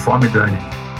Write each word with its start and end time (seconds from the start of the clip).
fome, 0.00 0.28
Dani? 0.28 0.56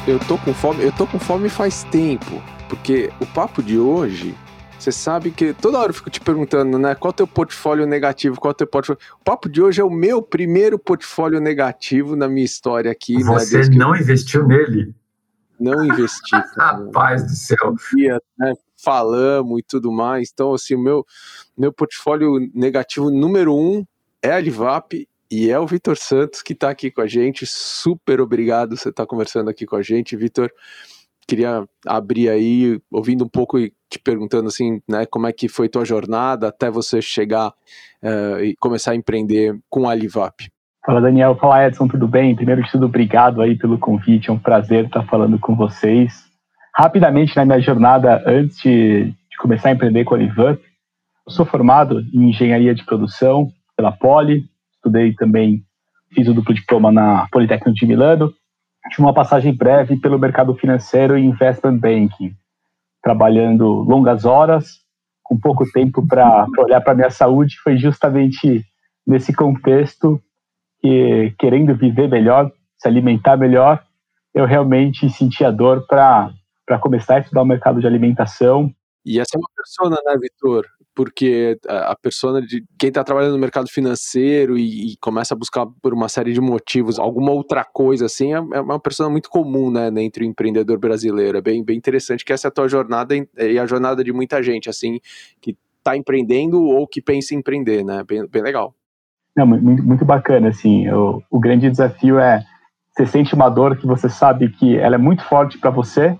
Eu 0.06 0.18
tô 0.18 0.36
com 0.38 0.52
fome, 0.52 0.84
eu 0.84 0.92
tô 0.92 1.06
com 1.06 1.18
fome 1.18 1.48
faz 1.48 1.84
tempo, 1.84 2.42
porque 2.68 3.10
o 3.20 3.26
papo 3.26 3.62
de 3.62 3.78
hoje 3.78 4.34
você 4.78 4.92
sabe 4.92 5.30
que 5.30 5.52
toda 5.52 5.78
hora 5.78 5.90
eu 5.90 5.94
fico 5.94 6.08
te 6.10 6.20
perguntando, 6.20 6.78
né? 6.78 6.94
Qual 6.94 7.10
é 7.10 7.12
o 7.12 7.16
teu 7.16 7.26
portfólio 7.26 7.86
negativo? 7.86 8.40
Qual 8.40 8.50
é 8.50 8.52
o 8.52 8.56
teu 8.56 8.66
portfólio? 8.66 9.00
O 9.20 9.24
papo 9.24 9.48
de 9.48 9.60
hoje 9.60 9.80
é 9.80 9.84
o 9.84 9.90
meu 9.90 10.22
primeiro 10.22 10.78
portfólio 10.78 11.40
negativo 11.40 12.16
na 12.16 12.28
minha 12.28 12.44
história 12.44 12.90
aqui. 12.90 13.16
Né, 13.16 13.24
Você 13.24 13.58
né? 13.58 13.68
não 13.72 13.94
eu... 13.94 14.00
investiu 14.00 14.46
nele? 14.46 14.94
Não 15.58 15.84
investi. 15.84 16.34
Rapaz 16.56 17.24
do 17.24 17.30
céu. 17.30 17.74
né? 18.38 18.54
Falamos 18.82 19.58
e 19.58 19.62
tudo 19.62 19.92
mais. 19.92 20.30
Então, 20.32 20.54
assim, 20.54 20.74
o 20.74 20.82
meu, 20.82 21.06
meu 21.56 21.72
portfólio 21.72 22.50
negativo 22.54 23.10
número 23.10 23.54
um 23.54 23.84
é 24.22 24.32
a 24.32 24.40
Livap 24.40 25.06
e 25.30 25.50
é 25.50 25.58
o 25.58 25.66
Vitor 25.66 25.96
Santos 25.96 26.42
que 26.42 26.52
está 26.52 26.70
aqui 26.70 26.90
com 26.90 27.00
a 27.00 27.06
gente. 27.06 27.46
Super 27.46 28.20
obrigado 28.20 28.76
você 28.76 28.88
estar 28.88 29.04
tá 29.04 29.06
conversando 29.06 29.48
aqui 29.50 29.66
com 29.66 29.76
a 29.76 29.82
gente, 29.82 30.16
Vitor 30.16 30.50
queria 31.30 31.64
abrir 31.86 32.28
aí, 32.28 32.80
ouvindo 32.90 33.24
um 33.24 33.28
pouco 33.28 33.56
e 33.56 33.72
te 33.88 34.00
perguntando 34.00 34.48
assim, 34.48 34.80
né, 34.88 35.06
como 35.06 35.28
é 35.28 35.32
que 35.32 35.48
foi 35.48 35.68
tua 35.68 35.84
jornada 35.84 36.48
até 36.48 36.68
você 36.68 37.00
chegar 37.00 37.50
uh, 37.50 38.40
e 38.42 38.56
começar 38.56 38.92
a 38.92 38.96
empreender 38.96 39.56
com 39.68 39.88
a 39.88 39.94
Livap. 39.94 40.50
Fala 40.84 41.00
Daniel, 41.00 41.36
fala 41.36 41.66
Edson, 41.66 41.86
tudo 41.86 42.08
bem? 42.08 42.34
Primeiro 42.34 42.62
de 42.64 42.70
tudo, 42.72 42.86
obrigado 42.86 43.40
aí 43.40 43.56
pelo 43.56 43.78
convite, 43.78 44.28
é 44.28 44.32
um 44.32 44.38
prazer 44.38 44.86
estar 44.86 45.04
falando 45.04 45.38
com 45.38 45.54
vocês. 45.54 46.24
Rapidamente 46.74 47.36
na 47.36 47.44
minha 47.44 47.60
jornada, 47.60 48.22
antes 48.26 48.58
de, 48.60 49.04
de 49.04 49.36
começar 49.38 49.68
a 49.68 49.72
empreender 49.72 50.04
com 50.04 50.16
a 50.16 50.18
Livap, 50.18 50.60
eu 51.26 51.32
sou 51.32 51.46
formado 51.46 52.00
em 52.12 52.30
engenharia 52.30 52.74
de 52.74 52.84
produção 52.84 53.48
pela 53.76 53.92
Poli, 53.92 54.44
estudei 54.90 55.14
também, 55.14 55.62
fiz 56.12 56.26
o 56.28 56.34
duplo 56.34 56.52
diploma 56.52 56.90
na 56.90 57.26
Politécnica 57.30 57.72
de 57.72 57.86
Milano, 57.86 58.34
tive 58.90 59.02
uma 59.02 59.14
passagem 59.14 59.54
breve 59.54 59.96
pelo 59.96 60.18
mercado 60.18 60.54
financeiro 60.54 61.16
e 61.16 61.24
investment 61.24 61.78
banking, 61.78 62.34
trabalhando 63.02 63.64
longas 63.64 64.24
horas, 64.24 64.80
com 65.22 65.38
pouco 65.38 65.64
tempo 65.70 66.06
para 66.06 66.46
olhar 66.58 66.80
para 66.80 66.92
a 66.92 66.96
minha 66.96 67.10
saúde. 67.10 67.56
Foi 67.62 67.76
justamente 67.76 68.64
nesse 69.06 69.32
contexto 69.32 70.20
que, 70.80 71.32
querendo 71.38 71.74
viver 71.76 72.08
melhor, 72.08 72.50
se 72.76 72.88
alimentar 72.88 73.36
melhor, 73.36 73.82
eu 74.34 74.44
realmente 74.44 75.08
senti 75.10 75.44
a 75.44 75.50
dor 75.50 75.86
para 75.86 76.32
começar 76.80 77.16
a 77.16 77.20
estudar 77.20 77.42
o 77.42 77.46
mercado 77.46 77.80
de 77.80 77.86
alimentação. 77.86 78.74
E 79.04 79.20
essa 79.20 79.36
é 79.36 79.38
uma 79.38 79.48
persona, 79.54 79.96
né, 80.04 80.18
Vitor? 80.20 80.66
Porque 80.94 81.58
a 81.68 81.94
persona 81.96 82.42
de 82.42 82.64
quem 82.78 82.88
está 82.88 83.02
trabalhando 83.04 83.32
no 83.32 83.38
mercado 83.38 83.68
financeiro 83.68 84.58
e, 84.58 84.92
e, 84.92 84.96
começa 85.00 85.34
a 85.34 85.36
buscar 85.36 85.66
por 85.80 85.94
uma 85.94 86.08
série 86.08 86.32
de 86.32 86.40
motivos 86.40 86.98
alguma 86.98 87.30
outra 87.30 87.64
coisa 87.64 88.06
assim, 88.06 88.34
é, 88.34 88.36
é 88.36 88.60
uma 88.60 88.80
persona 88.80 89.08
muito 89.08 89.30
comum, 89.30 89.70
né, 89.70 89.88
entre 90.02 90.24
o 90.24 90.26
empreendedor 90.26 90.78
brasileiro. 90.78 91.38
É 91.38 91.40
bem, 91.40 91.64
bem 91.64 91.76
interessante 91.76 92.24
que 92.24 92.32
essa 92.32 92.48
é 92.48 92.50
a 92.50 92.52
tua 92.52 92.68
jornada 92.68 93.14
e 93.14 93.58
a 93.58 93.66
jornada 93.66 94.02
de 94.02 94.12
muita 94.12 94.42
gente, 94.42 94.68
assim, 94.68 94.98
que 95.40 95.56
está 95.78 95.96
empreendendo 95.96 96.62
ou 96.62 96.86
que 96.86 97.00
pensa 97.00 97.34
em 97.34 97.38
empreender, 97.38 97.84
né? 97.84 98.04
Bem, 98.06 98.26
bem 98.26 98.42
legal. 98.42 98.74
Não, 99.36 99.46
muito, 99.46 99.82
muito 99.82 100.04
bacana, 100.04 100.48
assim. 100.48 100.88
O, 100.90 101.22
o 101.30 101.40
grande 101.40 101.70
desafio 101.70 102.18
é 102.18 102.44
você 102.92 103.06
sente 103.06 103.34
uma 103.34 103.48
dor 103.48 103.76
que 103.76 103.86
você 103.86 104.08
sabe 104.08 104.50
que 104.50 104.76
ela 104.76 104.96
é 104.96 104.98
muito 104.98 105.24
forte 105.24 105.56
para 105.58 105.70
você, 105.70 106.18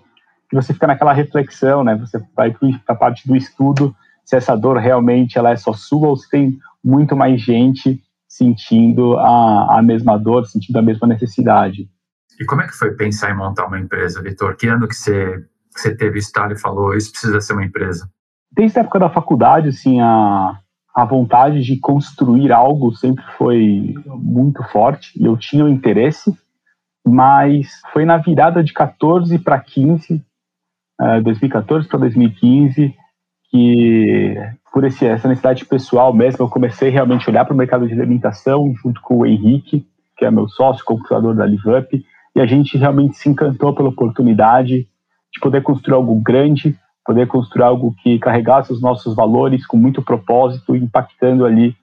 que 0.49 0.57
você 0.57 0.73
fica 0.73 0.87
naquela 0.87 1.13
reflexão, 1.13 1.85
né? 1.85 1.97
Você 1.97 2.19
vai 2.35 2.53
para 2.53 2.81
a 2.89 2.95
parte 2.95 3.27
do 3.27 3.37
estudo 3.37 3.95
se 4.31 4.37
essa 4.37 4.55
dor 4.55 4.77
realmente 4.77 5.37
ela 5.37 5.51
é 5.51 5.57
só 5.57 5.73
sua 5.73 6.07
ou 6.07 6.17
se 6.17 6.31
tem 6.31 6.57
muito 6.85 7.17
mais 7.17 7.43
gente 7.43 8.01
sentindo 8.29 9.19
a, 9.19 9.79
a 9.79 9.83
mesma 9.83 10.17
dor, 10.17 10.47
sentindo 10.47 10.79
a 10.79 10.83
mesma 10.83 11.09
necessidade. 11.09 11.89
E 12.41 12.45
como 12.45 12.63
é 12.63 12.69
que 12.69 12.75
foi 12.75 12.93
pensar 12.93 13.33
em 13.33 13.37
montar 13.37 13.67
uma 13.67 13.81
empresa, 13.81 14.23
Vitor? 14.23 14.55
Que 14.55 14.69
ano 14.69 14.87
que 14.87 14.95
você, 14.95 15.45
que 15.75 15.81
você 15.81 15.97
teve 15.97 16.21
estalo 16.21 16.53
e 16.53 16.61
falou, 16.61 16.95
isso 16.95 17.11
precisa 17.11 17.41
ser 17.41 17.55
uma 17.55 17.65
empresa? 17.65 18.09
Desde 18.53 18.79
a 18.79 18.83
época 18.83 19.01
da 19.01 19.11
faculdade, 19.11 19.71
assim, 19.71 20.01
a, 20.01 20.57
a 20.95 21.05
vontade 21.05 21.61
de 21.65 21.81
construir 21.81 22.53
algo 22.53 22.95
sempre 22.95 23.25
foi 23.37 23.95
muito 24.07 24.63
forte 24.71 25.11
e 25.21 25.25
eu 25.25 25.37
tinha 25.37 25.65
o 25.65 25.69
interesse, 25.69 26.33
mas 27.05 27.67
foi 27.93 28.05
na 28.05 28.17
virada 28.17 28.63
de 28.63 28.73
14 28.73 29.37
para 29.41 29.59
15, 29.59 30.25
2014 31.25 31.89
para 31.89 31.99
2015, 31.99 32.95
que 33.51 34.37
por 34.73 34.85
essa 34.85 35.29
necessidade 35.29 35.65
pessoal 35.65 36.13
mesmo, 36.15 36.45
eu 36.45 36.49
comecei 36.49 36.91
realmente 36.91 37.29
a 37.29 37.31
olhar 37.31 37.45
para 37.45 37.55
o 37.55 37.57
mercado 37.57 37.87
de 37.87 37.93
alimentação 37.93 38.73
junto 38.83 39.01
com 39.01 39.19
o 39.19 39.27
Henrique, 39.27 39.85
que 40.17 40.25
é 40.25 40.31
meu 40.31 40.49
sócio, 40.49 40.85
computador 40.85 41.35
da 41.35 41.45
LiveUp, 41.45 42.05
e 42.37 42.41
a 42.41 42.47
gente 42.47 42.79
realmente 42.79 43.17
se 43.17 43.29
encantou 43.29 43.75
pela 43.75 43.89
oportunidade 43.89 44.87
de 45.33 45.41
poder 45.41 45.63
construir 45.63 45.95
algo 45.95 46.15
grande, 46.21 46.77
poder 47.05 47.27
construir 47.27 47.65
algo 47.65 47.95
que 48.03 48.19
carregasse 48.19 48.73
os 48.73 48.81
nossos 48.81 49.15
valores 49.17 49.67
com 49.67 49.77
muito 49.77 50.03
propósito, 50.03 50.77
impactando 50.77 51.45
ali 51.45 51.75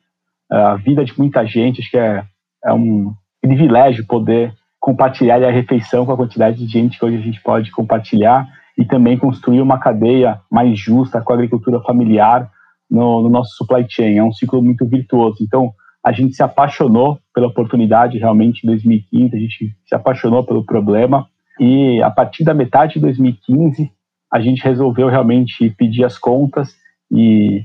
a 0.50 0.76
vida 0.76 1.04
de 1.04 1.18
muita 1.18 1.46
gente. 1.46 1.82
Acho 1.82 1.92
que 1.92 1.98
é, 1.98 2.24
é 2.64 2.74
um 2.74 3.14
privilégio 3.42 4.06
poder 4.06 4.54
compartilhar 4.80 5.44
a 5.44 5.52
refeição 5.52 6.06
com 6.06 6.14
a 6.14 6.18
quantidade 6.18 6.58
de 6.58 6.72
gente 6.72 6.98
que 6.98 7.04
hoje 7.04 7.18
a 7.18 7.22
gente 7.22 7.42
pode 7.42 7.72
compartilhar 7.72 8.48
e 8.78 8.86
também 8.86 9.18
construir 9.18 9.62
uma 9.62 9.80
cadeia 9.80 10.40
mais 10.52 10.78
justa 10.78 11.22
com 11.22 11.34
a 11.34 11.36
agricultura 11.36 11.82
familiar 11.82 12.50
no, 12.90 13.24
no, 13.24 13.30
nosso 13.30 13.56
supply 13.56 13.86
chain. 13.90 14.18
É 14.18 14.24
um 14.24 14.32
ciclo 14.32 14.62
muito 14.62 14.86
virtuoso. 14.86 15.38
Então, 15.42 15.74
a 16.06 16.12
gente 16.12 16.36
se 16.36 16.44
apaixonou 16.44 17.20
pela 17.34 17.48
oportunidade 17.48 18.18
realmente 18.18 18.64
em 18.64 18.68
2015, 18.68 19.36
a 19.36 19.40
gente 19.40 19.76
se 19.86 19.96
apaixonou 19.96 20.44
pelo 20.44 20.64
problema 20.64 21.28
e 21.60 22.02
a 22.02 22.12
partir 22.12 22.44
da 22.44 22.54
metade 22.54 22.94
de 22.94 23.00
2015 23.00 23.92
a 24.32 24.40
gente 24.40 24.64
resolveu 24.64 25.08
realmente 25.08 25.70
pedir 25.72 26.04
as 26.04 26.18
contas 26.18 26.76
e, 27.12 27.64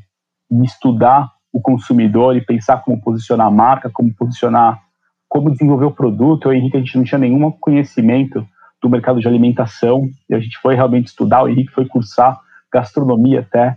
e 0.50 0.64
estudar 0.64 1.30
o 1.52 1.60
consumidor 1.60 2.36
e 2.36 2.40
pensar 2.40 2.78
como 2.82 3.00
posicionar 3.00 3.48
a 3.48 3.50
marca, 3.50 3.90
como 3.90 4.14
posicionar, 4.14 4.80
como 5.28 5.50
desenvolver 5.50 5.86
o 5.86 5.92
produto. 5.92 6.48
Eu 6.48 6.54
e 6.54 6.56
Henrique, 6.56 6.76
a 6.76 6.80
gente 6.80 6.96
não 6.96 7.04
tinha 7.04 7.18
nenhum 7.18 7.50
conhecimento 7.50 8.46
do 8.82 8.90
mercado 8.90 9.20
de 9.20 9.28
alimentação 9.28 10.10
e 10.28 10.34
a 10.34 10.40
gente 10.40 10.58
foi 10.58 10.74
realmente 10.74 11.06
estudar, 11.06 11.44
o 11.44 11.48
Henrique 11.48 11.72
foi 11.72 11.86
cursar 11.86 12.38
gastronomia 12.72 13.40
até 13.40 13.76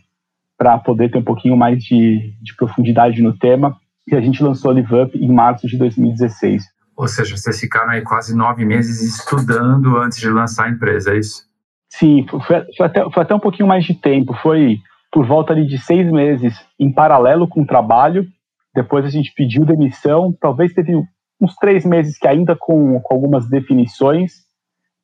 para 0.58 0.78
poder 0.80 1.12
ter 1.12 1.20
um 1.20 1.24
pouquinho 1.24 1.56
mais 1.56 1.84
de, 1.84 2.34
de, 2.42 2.56
profundidade 2.56 3.22
no 3.22 3.38
tema 3.38 3.76
e 4.08 4.16
a 4.16 4.22
gente 4.22 4.42
lançou 4.42 4.72
a 4.72 4.74
Live 4.74 4.96
Up 4.96 5.18
em 5.18 5.32
março 5.32 5.68
de 5.68 5.78
2016. 5.78 6.64
Ou 6.98 7.08
seja, 7.08 7.36
vocês 7.36 7.60
ficaram 7.60 7.92
aí 7.92 8.02
quase 8.02 8.36
nove 8.36 8.66
meses 8.66 9.02
estudando 9.02 9.98
antes 9.98 10.18
de 10.18 10.30
lançar 10.30 10.66
a 10.66 10.70
empresa, 10.70 11.14
é 11.14 11.20
isso? 11.20 11.44
Sim, 11.90 12.26
foi, 12.28 12.64
foi, 12.76 12.86
até, 12.86 13.10
foi 13.12 13.24
até 13.24 13.36
um 13.36 13.40
pouquinho 13.40 13.68
mais 13.68 13.84
de 13.84 13.94
tempo, 13.94 14.34
foi 14.42 14.80
por 15.12 15.26
volta 15.26 15.54
ali 15.54 15.68
de 15.68 15.78
seis 15.78 16.10
meses 16.10 16.58
em 16.80 16.92
paralelo 16.92 17.48
com 17.48 17.62
o 17.62 17.68
trabalho, 17.68 18.26
depois 18.74 19.06
a 19.06 19.10
gente 19.10 19.34
pediu 19.36 19.66
demissão, 19.66 20.36
talvez 20.40 20.74
teve 20.74 20.94
uns 21.40 21.56
três 21.56 21.86
meses 21.86 22.18
que 22.18 22.28
ainda 22.28 22.56
com, 22.56 23.00
com 23.02 23.14
algumas 23.14 23.48
definições, 23.48 24.44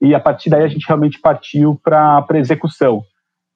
e 0.02 0.16
a 0.16 0.20
partir 0.20 0.50
daí 0.50 0.64
a 0.64 0.68
gente 0.68 0.88
realmente 0.88 1.20
partiu 1.20 1.80
para 1.84 2.26
a 2.28 2.38
execução, 2.38 3.04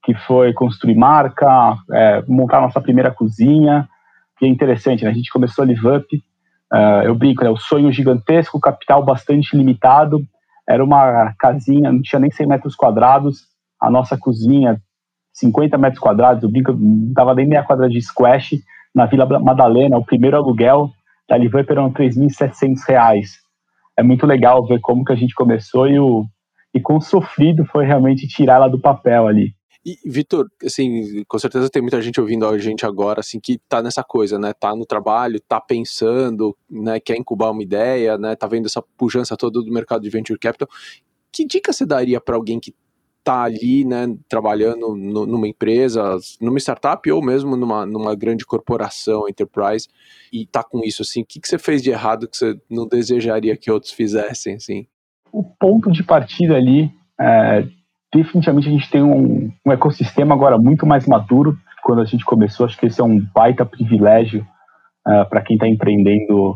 que 0.03 0.13
foi 0.13 0.53
construir 0.53 0.95
marca, 0.95 1.75
é, 1.91 2.23
montar 2.27 2.61
nossa 2.61 2.79
primeira 2.79 3.11
cozinha, 3.11 3.89
que 4.37 4.45
é 4.45 4.47
interessante, 4.47 5.03
né? 5.03 5.09
a 5.09 5.13
gente 5.13 5.31
começou 5.31 5.63
a 5.63 5.65
Live 5.65 5.87
Up, 5.87 6.23
uh, 6.71 7.03
eu 7.03 7.15
brinco, 7.15 7.43
né? 7.43 7.49
o 7.49 7.57
sonho 7.57 7.91
gigantesco, 7.91 8.59
capital 8.59 9.03
bastante 9.03 9.57
limitado, 9.57 10.21
era 10.67 10.83
uma 10.83 11.33
casinha, 11.39 11.91
não 11.91 12.01
tinha 12.01 12.19
nem 12.19 12.29
100 12.29 12.47
metros 12.47 12.75
quadrados, 12.75 13.47
a 13.81 13.89
nossa 13.89 14.17
cozinha, 14.17 14.79
50 15.33 15.77
metros 15.77 15.99
quadrados, 15.99 16.43
eu 16.43 16.51
brinco, 16.51 16.73
não 16.73 17.13
dava 17.13 17.33
nem 17.33 17.47
meia 17.47 17.63
quadra 17.63 17.89
de 17.89 18.01
squash, 18.01 18.59
na 18.93 19.05
Vila 19.05 19.25
Madalena, 19.39 19.97
o 19.97 20.05
primeiro 20.05 20.37
aluguel 20.37 20.91
da 21.27 21.35
Live 21.35 21.59
Up 21.59 21.71
eram 21.71 21.91
3.700 21.91 22.77
reais. 22.87 23.39
É 23.97 24.03
muito 24.03 24.25
legal 24.25 24.65
ver 24.65 24.79
como 24.79 25.03
que 25.03 25.11
a 25.11 25.15
gente 25.15 25.33
começou 25.33 25.87
e 25.87 25.99
o, 25.99 26.25
e 26.75 26.81
quão 26.81 26.99
sofrido 26.99 27.65
foi 27.65 27.85
realmente 27.85 28.27
tirar 28.27 28.55
ela 28.55 28.67
do 28.67 28.77
papel 28.77 29.27
ali. 29.27 29.55
E, 29.85 29.97
Vitor, 30.05 30.47
assim, 30.63 31.23
com 31.25 31.39
certeza 31.39 31.69
tem 31.69 31.81
muita 31.81 32.01
gente 32.01 32.19
ouvindo 32.19 32.45
a 32.45 32.57
gente 32.57 32.85
agora, 32.85 33.21
assim, 33.21 33.39
que 33.39 33.57
tá 33.69 33.81
nessa 33.81 34.03
coisa, 34.03 34.37
né? 34.37 34.51
Tá 34.51 34.75
no 34.75 34.85
trabalho, 34.85 35.39
tá 35.39 35.61
pensando, 35.61 36.57
né? 36.69 36.99
Quer 36.99 37.15
incubar 37.15 37.51
uma 37.51 37.63
ideia, 37.63 38.17
né? 38.17 38.35
Tá 38.35 38.45
vendo 38.45 38.65
essa 38.65 38.81
pujança 38.81 39.37
toda 39.37 39.61
do 39.61 39.71
mercado 39.71 40.01
de 40.01 40.09
venture 40.09 40.37
capital. 40.37 40.67
Que 41.31 41.45
dica 41.45 41.71
você 41.71 41.85
daria 41.85 42.19
para 42.19 42.35
alguém 42.35 42.59
que 42.59 42.73
tá 43.23 43.43
ali, 43.43 43.85
né? 43.85 44.07
Trabalhando 44.27 44.95
no, 44.95 45.25
numa 45.25 45.47
empresa, 45.47 46.17
numa 46.41 46.57
startup 46.57 47.09
ou 47.11 47.21
mesmo 47.23 47.55
numa, 47.55 47.85
numa 47.85 48.15
grande 48.15 48.45
corporação, 48.45 49.29
enterprise, 49.29 49.87
e 50.33 50.45
tá 50.45 50.63
com 50.63 50.83
isso, 50.83 51.03
assim? 51.03 51.21
O 51.21 51.25
que, 51.25 51.39
que 51.39 51.47
você 51.47 51.59
fez 51.59 51.81
de 51.81 51.91
errado 51.91 52.27
que 52.27 52.35
você 52.35 52.59
não 52.69 52.87
desejaria 52.87 53.55
que 53.55 53.71
outros 53.71 53.93
fizessem, 53.93 54.55
assim? 54.55 54.87
O 55.35 55.43
ponto 55.43 55.91
de 55.91 56.01
partida 56.01 56.55
ali, 56.55 56.89
é, 57.19 57.67
definitivamente 58.13 58.69
a 58.69 58.71
gente 58.71 58.89
tem 58.89 59.03
um, 59.03 59.51
um, 59.65 59.71
ecossistema 59.71 60.33
agora 60.33 60.57
muito 60.57 60.85
mais 60.85 61.05
maduro 61.05 61.57
quando 61.83 62.01
a 62.01 62.05
gente 62.05 62.23
começou. 62.23 62.65
Acho 62.65 62.77
que 62.77 62.85
esse 62.85 63.01
é 63.01 63.03
um 63.03 63.19
baita 63.33 63.65
privilégio 63.65 64.47
é, 65.05 65.25
para 65.25 65.41
quem 65.41 65.55
está 65.55 65.67
empreendendo 65.67 66.55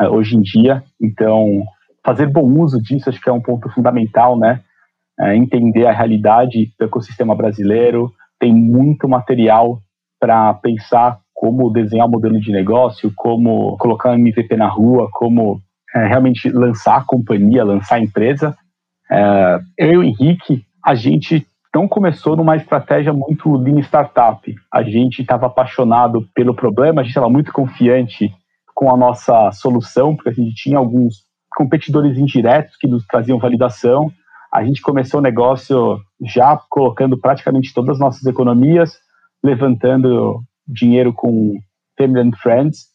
é, 0.00 0.08
hoje 0.08 0.36
em 0.36 0.40
dia. 0.40 0.84
Então, 1.02 1.64
fazer 2.06 2.28
bom 2.28 2.46
uso 2.60 2.80
disso, 2.80 3.10
acho 3.10 3.20
que 3.20 3.28
é 3.28 3.32
um 3.32 3.42
ponto 3.42 3.68
fundamental, 3.70 4.38
né? 4.38 4.60
É, 5.18 5.34
entender 5.34 5.86
a 5.86 5.92
realidade 5.92 6.72
do 6.78 6.84
ecossistema 6.84 7.34
brasileiro, 7.34 8.12
tem 8.38 8.54
muito 8.54 9.08
material 9.08 9.80
para 10.20 10.54
pensar 10.54 11.18
como 11.34 11.72
desenhar 11.72 12.06
um 12.06 12.10
modelo 12.10 12.38
de 12.40 12.52
negócio, 12.52 13.12
como 13.16 13.76
colocar 13.78 14.12
um 14.12 14.14
MVP 14.14 14.56
na 14.56 14.68
rua, 14.68 15.08
como 15.12 15.60
é, 15.94 16.06
realmente 16.06 16.48
lançar 16.50 16.96
a 16.96 17.04
companhia, 17.04 17.64
lançar 17.64 17.96
a 17.96 18.00
empresa. 18.00 18.56
É, 19.10 19.60
eu 19.78 19.92
e 19.92 19.96
o 19.96 20.02
Henrique, 20.02 20.64
a 20.84 20.94
gente 20.94 21.46
não 21.74 21.86
começou 21.86 22.36
numa 22.36 22.56
estratégia 22.56 23.12
muito 23.12 23.52
lean 23.54 23.80
startup. 23.80 24.54
A 24.72 24.82
gente 24.82 25.22
estava 25.22 25.46
apaixonado 25.46 26.28
pelo 26.34 26.54
problema, 26.54 27.00
a 27.00 27.04
gente 27.04 27.12
estava 27.12 27.30
muito 27.30 27.52
confiante 27.52 28.32
com 28.74 28.92
a 28.92 28.96
nossa 28.96 29.50
solução, 29.52 30.16
porque 30.16 30.30
a 30.30 30.32
gente 30.32 30.54
tinha 30.54 30.78
alguns 30.78 31.24
competidores 31.54 32.16
indiretos 32.16 32.76
que 32.76 32.86
nos 32.86 33.06
traziam 33.06 33.38
validação. 33.38 34.10
A 34.52 34.64
gente 34.64 34.80
começou 34.80 35.20
o 35.20 35.22
negócio 35.22 36.00
já 36.24 36.58
colocando 36.68 37.18
praticamente 37.18 37.72
todas 37.72 37.96
as 37.96 38.00
nossas 38.00 38.24
economias, 38.26 38.96
levantando 39.44 40.42
dinheiro 40.66 41.12
com 41.12 41.56
Family 41.96 42.28
and 42.28 42.36
Friends, 42.36 42.86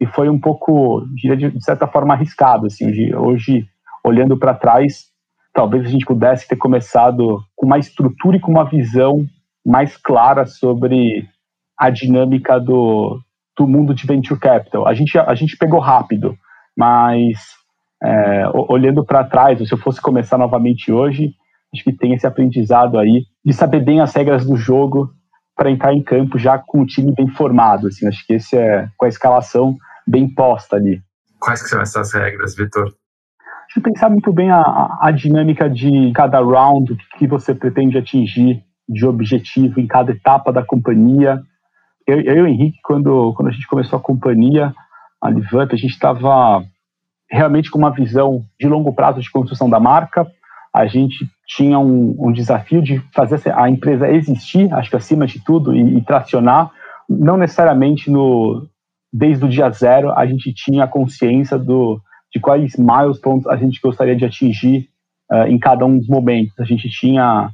e 0.00 0.06
foi 0.06 0.28
um 0.28 0.38
pouco, 0.38 1.04
diria, 1.14 1.50
de 1.50 1.64
certa 1.64 1.86
forma, 1.86 2.14
arriscado. 2.14 2.66
Assim, 2.66 3.14
hoje, 3.14 3.66
olhando 4.04 4.36
para 4.36 4.54
trás, 4.54 5.06
talvez 5.54 5.86
a 5.86 5.88
gente 5.88 6.04
pudesse 6.04 6.46
ter 6.46 6.56
começado 6.56 7.40
com 7.54 7.66
uma 7.66 7.78
estrutura 7.78 8.36
e 8.36 8.40
com 8.40 8.50
uma 8.50 8.64
visão 8.64 9.24
mais 9.64 9.96
clara 9.96 10.44
sobre 10.46 11.26
a 11.78 11.90
dinâmica 11.90 12.60
do, 12.60 13.18
do 13.56 13.66
mundo 13.66 13.94
de 13.94 14.06
venture 14.06 14.38
capital. 14.38 14.86
A 14.86 14.94
gente, 14.94 15.18
a 15.18 15.34
gente 15.34 15.56
pegou 15.56 15.80
rápido, 15.80 16.36
mas 16.76 17.38
é, 18.02 18.44
olhando 18.68 19.04
para 19.04 19.24
trás, 19.24 19.58
se 19.66 19.72
eu 19.72 19.78
fosse 19.78 20.00
começar 20.00 20.36
novamente 20.36 20.92
hoje, 20.92 21.34
acho 21.74 21.82
que 21.82 21.92
tem 21.92 22.12
esse 22.12 22.26
aprendizado 22.26 22.98
aí 22.98 23.24
de 23.44 23.52
saber 23.52 23.82
bem 23.82 24.00
as 24.00 24.14
regras 24.14 24.46
do 24.46 24.56
jogo 24.56 25.10
para 25.56 25.70
entrar 25.70 25.94
em 25.94 26.02
campo 26.02 26.38
já 26.38 26.58
com 26.58 26.82
o 26.82 26.86
time 26.86 27.12
bem 27.12 27.28
formado. 27.28 27.88
Assim, 27.88 28.06
acho 28.06 28.24
que 28.26 28.34
esse 28.34 28.56
é 28.56 28.88
com 28.96 29.06
a 29.06 29.08
escalação 29.08 29.76
bem 30.06 30.28
posta 30.28 30.76
ali. 30.76 31.02
Quais 31.40 31.62
que 31.62 31.68
são 31.68 31.80
essas 31.80 32.12
regras, 32.12 32.54
Vitor? 32.54 32.84
Acho 32.84 33.74
que 33.74 33.80
pensar 33.80 34.10
muito 34.10 34.32
bem 34.32 34.50
a, 34.50 34.98
a, 35.00 35.10
dinâmica 35.10 35.68
de 35.68 36.12
cada 36.14 36.38
round, 36.38 36.92
o 36.92 36.96
que, 37.18 37.26
você 37.26 37.54
pretende 37.54 37.98
atingir 37.98 38.62
de 38.88 39.04
objetivo 39.04 39.80
em 39.80 39.86
cada 39.86 40.12
etapa 40.12 40.52
da 40.52 40.62
companhia. 40.62 41.42
Eu, 42.06 42.20
eu 42.20 42.36
e 42.36 42.42
o 42.42 42.46
Henrique, 42.46 42.78
quando, 42.84 43.32
quando 43.34 43.48
a 43.48 43.52
gente 43.52 43.66
começou 43.66 43.98
a 43.98 44.02
companhia, 44.02 44.72
a 45.20 45.30
Livant, 45.30 45.68
a 45.72 45.76
gente 45.76 45.92
estava 45.92 46.62
realmente 47.28 47.70
com 47.70 47.78
uma 47.78 47.90
visão 47.90 48.44
de 48.58 48.68
longo 48.68 48.94
prazo 48.94 49.20
de 49.20 49.30
construção 49.30 49.68
da 49.68 49.80
marca. 49.80 50.26
A 50.72 50.86
gente 50.86 51.28
tinha 51.46 51.78
um, 51.78 52.16
um 52.18 52.32
desafio 52.32 52.82
de 52.82 52.98
fazer 53.14 53.52
a 53.54 53.70
empresa 53.70 54.10
existir, 54.10 54.72
acho 54.74 54.90
que 54.90 54.96
acima 54.96 55.26
de 55.26 55.42
tudo, 55.44 55.74
e, 55.74 55.98
e 55.98 56.02
tracionar, 56.02 56.70
não 57.08 57.36
necessariamente 57.36 58.10
no, 58.10 58.66
desde 59.12 59.44
o 59.44 59.48
dia 59.48 59.70
zero, 59.70 60.12
a 60.12 60.26
gente 60.26 60.52
tinha 60.52 60.84
a 60.84 60.88
consciência 60.88 61.56
do, 61.56 62.00
de 62.32 62.40
quais 62.40 62.76
milestones 62.76 63.46
a 63.46 63.56
gente 63.56 63.80
gostaria 63.80 64.16
de 64.16 64.24
atingir 64.24 64.88
uh, 65.30 65.46
em 65.46 65.58
cada 65.58 65.86
um 65.86 65.98
dos 65.98 66.08
momentos. 66.08 66.58
A 66.58 66.64
gente 66.64 66.88
tinha 66.90 67.50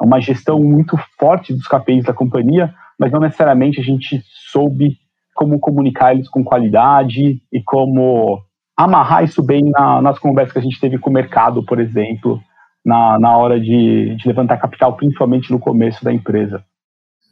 uma 0.00 0.20
gestão 0.20 0.58
muito 0.60 0.98
forte 1.18 1.52
dos 1.52 1.66
KPIs 1.66 2.04
da 2.04 2.14
companhia, 2.14 2.72
mas 2.98 3.12
não 3.12 3.20
necessariamente 3.20 3.80
a 3.80 3.84
gente 3.84 4.22
soube 4.50 4.96
como 5.34 5.60
comunicar 5.60 6.14
eles 6.14 6.28
com 6.28 6.42
qualidade 6.42 7.40
e 7.52 7.62
como 7.62 8.40
amarrar 8.76 9.24
isso 9.24 9.42
bem 9.42 9.70
na, 9.70 10.00
nas 10.00 10.18
conversas 10.18 10.52
que 10.52 10.58
a 10.58 10.62
gente 10.62 10.80
teve 10.80 10.98
com 10.98 11.10
o 11.10 11.12
mercado, 11.12 11.64
por 11.64 11.78
exemplo, 11.78 12.40
na, 12.88 13.18
na 13.18 13.36
hora 13.36 13.60
de, 13.60 14.16
de 14.16 14.26
levantar 14.26 14.56
capital, 14.56 14.96
principalmente 14.96 15.50
no 15.50 15.58
começo 15.58 16.02
da 16.02 16.10
empresa. 16.10 16.64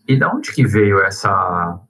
E 0.07 0.15
de 0.15 0.25
onde 0.27 0.53
que 0.53 0.67
veio 0.67 1.01
essa 1.01 1.81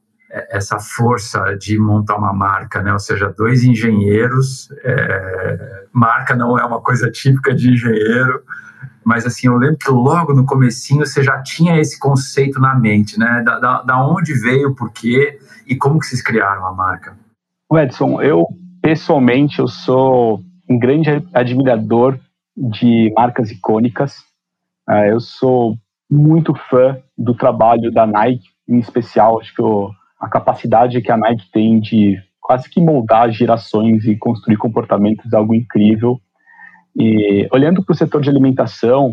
essa 0.50 0.78
força 0.78 1.56
de 1.56 1.78
montar 1.78 2.16
uma 2.16 2.32
marca, 2.32 2.82
né? 2.82 2.92
Ou 2.92 2.98
seja, 2.98 3.32
dois 3.36 3.64
engenheiros, 3.64 4.68
é, 4.84 5.84
marca 5.92 6.34
não 6.34 6.58
é 6.58 6.64
uma 6.64 6.80
coisa 6.80 7.10
típica 7.10 7.54
de 7.54 7.70
engenheiro, 7.70 8.42
mas 9.04 9.24
assim, 9.24 9.46
eu 9.46 9.56
lembro 9.56 9.78
que 9.78 9.90
logo 9.90 10.34
no 10.34 10.44
comecinho 10.44 11.06
você 11.06 11.22
já 11.22 11.40
tinha 11.42 11.80
esse 11.80 11.98
conceito 11.98 12.60
na 12.60 12.74
mente, 12.74 13.18
né? 13.18 13.42
Da, 13.46 13.58
da, 13.58 13.82
da 13.82 14.06
onde 14.06 14.34
veio, 14.34 14.74
por 14.74 14.92
quê 14.92 15.38
e 15.66 15.74
como 15.74 15.98
que 15.98 16.06
vocês 16.06 16.20
criaram 16.20 16.66
a 16.66 16.72
marca? 16.72 17.16
Edson, 17.72 18.20
eu 18.20 18.46
pessoalmente 18.82 19.58
eu 19.58 19.68
sou 19.68 20.40
um 20.68 20.78
grande 20.78 21.10
admirador 21.32 22.18
de 22.56 23.12
marcas 23.14 23.50
icônicas. 23.50 24.18
Uh, 24.88 25.06
eu 25.10 25.20
sou 25.20 25.76
muito 26.10 26.54
fã 26.70 26.96
do 27.16 27.34
trabalho 27.34 27.90
da 27.92 28.06
Nike, 28.06 28.48
em 28.68 28.78
especial, 28.78 29.40
acho 29.40 29.54
que 29.54 29.62
eu 29.62 29.90
a 30.18 30.28
capacidade 30.28 31.00
que 31.02 31.12
a 31.12 31.16
Nike 31.16 31.50
tem 31.52 31.78
de 31.78 32.16
quase 32.40 32.70
que 32.70 32.80
moldar 32.80 33.30
gerações 33.30 34.04
e 34.04 34.16
construir 34.16 34.56
comportamentos 34.56 35.32
é 35.32 35.36
algo 35.36 35.54
incrível. 35.54 36.18
E 36.94 37.46
olhando 37.52 37.84
para 37.84 37.92
o 37.92 37.96
setor 37.96 38.22
de 38.22 38.30
alimentação, 38.30 39.10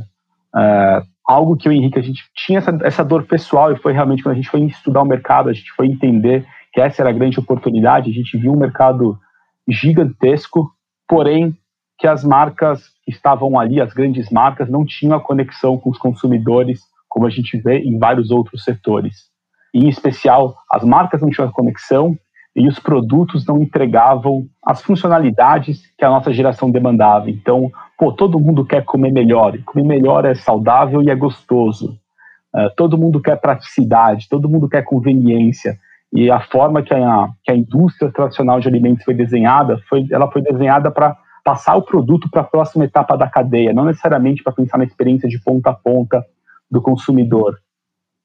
uh, 0.55 1.05
algo 1.27 1.57
que 1.57 1.67
o 1.67 1.71
Henrique, 1.71 1.99
a 1.99 2.03
gente 2.03 2.23
tinha 2.35 2.59
essa, 2.59 2.77
essa 2.83 3.03
dor 3.03 3.25
pessoal 3.25 3.71
e 3.71 3.77
foi 3.77 3.91
realmente 3.91 4.23
quando 4.23 4.33
a 4.33 4.35
gente 4.35 4.49
foi 4.49 4.61
estudar 4.63 5.01
o 5.01 5.07
mercado, 5.07 5.49
a 5.49 5.53
gente 5.53 5.71
foi 5.73 5.87
entender 5.87 6.45
que 6.71 6.79
essa 6.79 7.01
era 7.01 7.09
a 7.09 7.13
grande 7.13 7.39
oportunidade, 7.39 8.09
a 8.09 8.13
gente 8.13 8.37
viu 8.37 8.53
um 8.53 8.57
mercado 8.57 9.17
gigantesco, 9.67 10.71
porém 11.07 11.55
que 12.03 12.07
as 12.07 12.21
marcas 12.21 12.89
que 13.05 13.11
estavam 13.11 13.57
ali, 13.57 13.79
as 13.79 13.93
grandes 13.93 14.29
marcas, 14.29 14.67
não 14.67 14.83
tinham 14.83 15.15
a 15.15 15.21
conexão 15.21 15.77
com 15.77 15.89
os 15.89 15.97
consumidores, 15.97 16.81
como 17.07 17.25
a 17.25 17.29
gente 17.29 17.57
vê 17.57 17.79
em 17.79 17.97
vários 17.97 18.29
outros 18.29 18.65
setores 18.65 19.31
em 19.73 19.89
especial 19.89 20.55
as 20.71 20.83
marcas 20.83 21.21
não 21.21 21.29
tinham 21.29 21.51
conexão 21.51 22.15
e 22.55 22.67
os 22.67 22.77
produtos 22.77 23.45
não 23.47 23.61
entregavam 23.61 24.45
as 24.63 24.81
funcionalidades 24.83 25.81
que 25.97 26.05
a 26.05 26.09
nossa 26.09 26.31
geração 26.31 26.69
demandava. 26.69 27.31
Então, 27.31 27.71
pô, 27.97 28.13
todo 28.13 28.39
mundo 28.39 28.63
quer 28.63 28.85
comer 28.85 29.11
melhor, 29.11 29.55
e 29.55 29.63
comer 29.63 29.83
melhor 29.83 30.23
é 30.23 30.35
saudável 30.35 31.01
e 31.01 31.09
é 31.09 31.15
gostoso. 31.15 31.97
Uh, 32.53 32.69
todo 32.77 32.97
mundo 32.97 33.19
quer 33.19 33.41
praticidade, 33.41 34.29
todo 34.29 34.47
mundo 34.47 34.69
quer 34.69 34.83
conveniência. 34.83 35.75
E 36.13 36.29
a 36.29 36.39
forma 36.41 36.83
que 36.83 36.93
a, 36.93 37.27
que 37.43 37.51
a 37.51 37.55
indústria 37.55 38.11
tradicional 38.11 38.59
de 38.59 38.67
alimentos 38.67 39.03
foi 39.03 39.15
desenhada, 39.15 39.79
foi, 39.89 40.05
ela 40.11 40.31
foi 40.31 40.43
desenhada 40.43 40.91
para 40.91 41.17
passar 41.43 41.75
o 41.75 41.81
produto 41.81 42.29
para 42.29 42.41
a 42.41 42.45
próxima 42.45 42.85
etapa 42.85 43.17
da 43.17 43.27
cadeia, 43.27 43.73
não 43.73 43.85
necessariamente 43.85 44.41
para 44.41 44.53
pensar 44.53 44.77
na 44.77 44.85
experiência 44.85 45.27
de 45.27 45.39
ponta 45.39 45.71
a 45.71 45.73
ponta 45.73 46.25
do 46.71 46.81
consumidor 46.81 47.57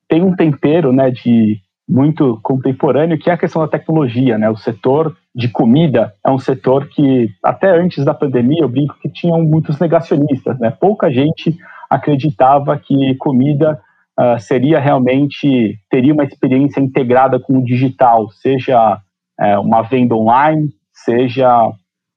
tem 0.09 0.23
um 0.23 0.35
tempero, 0.35 0.91
né, 0.91 1.11
de 1.11 1.61
muito 1.87 2.39
contemporâneo, 2.43 3.19
que 3.19 3.31
é 3.31 3.33
a 3.33 3.39
questão 3.39 3.63
da 3.63 3.69
tecnologia, 3.69 4.37
né? 4.37 4.51
O 4.51 4.57
setor 4.57 5.17
de 5.35 5.49
comida 5.49 6.13
é 6.25 6.31
um 6.31 6.39
setor 6.39 6.87
que 6.89 7.31
até 7.43 7.71
antes 7.71 8.05
da 8.05 8.13
pandemia 8.13 8.63
eu 8.63 8.69
brinco 8.69 8.99
que 9.01 9.09
tinham 9.09 9.43
muitos 9.43 9.79
negacionistas, 9.79 10.59
né? 10.59 10.71
Pouca 10.71 11.11
gente 11.11 11.57
acreditava 11.89 12.77
que 12.79 13.15
comida 13.15 13.81
uh, 14.21 14.39
seria 14.39 14.79
realmente 14.79 15.79
teria 15.89 16.13
uma 16.13 16.25
experiência 16.25 16.79
integrada 16.79 17.41
com 17.41 17.59
o 17.59 17.65
digital, 17.65 18.29
seja 18.33 19.01
uh, 19.41 19.61
uma 19.63 19.81
venda 19.81 20.15
online, 20.15 20.69
seja 20.93 21.71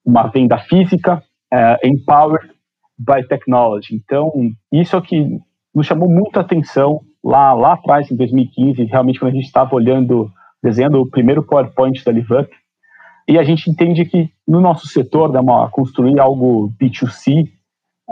uma 0.05 0.27
venda 0.27 0.57
física, 0.57 1.23
uh, 1.53 1.87
empowered 1.87 2.49
by 2.97 3.27
technology. 3.27 3.95
Então 3.95 4.31
isso 4.71 4.95
é 4.95 4.99
o 4.99 5.01
que 5.01 5.39
nos 5.73 5.87
chamou 5.87 6.09
muito 6.09 6.37
a 6.37 6.41
atenção 6.41 7.01
lá, 7.23 7.53
lá 7.53 7.73
atrás, 7.73 8.11
em 8.11 8.15
2015, 8.15 8.83
realmente 8.85 9.19
quando 9.19 9.31
a 9.31 9.35
gente 9.35 9.45
estava 9.45 9.73
olhando, 9.75 10.31
desenhando 10.61 10.99
o 10.99 11.09
primeiro 11.09 11.43
PowerPoint 11.43 12.03
da 12.03 12.11
LiveUp, 12.11 12.49
e 13.27 13.37
a 13.37 13.43
gente 13.43 13.69
entende 13.69 14.03
que 14.05 14.29
no 14.47 14.59
nosso 14.59 14.87
setor, 14.87 15.31
né, 15.31 15.39
uma, 15.39 15.69
construir 15.69 16.19
algo 16.19 16.73
B2C, 16.81 17.47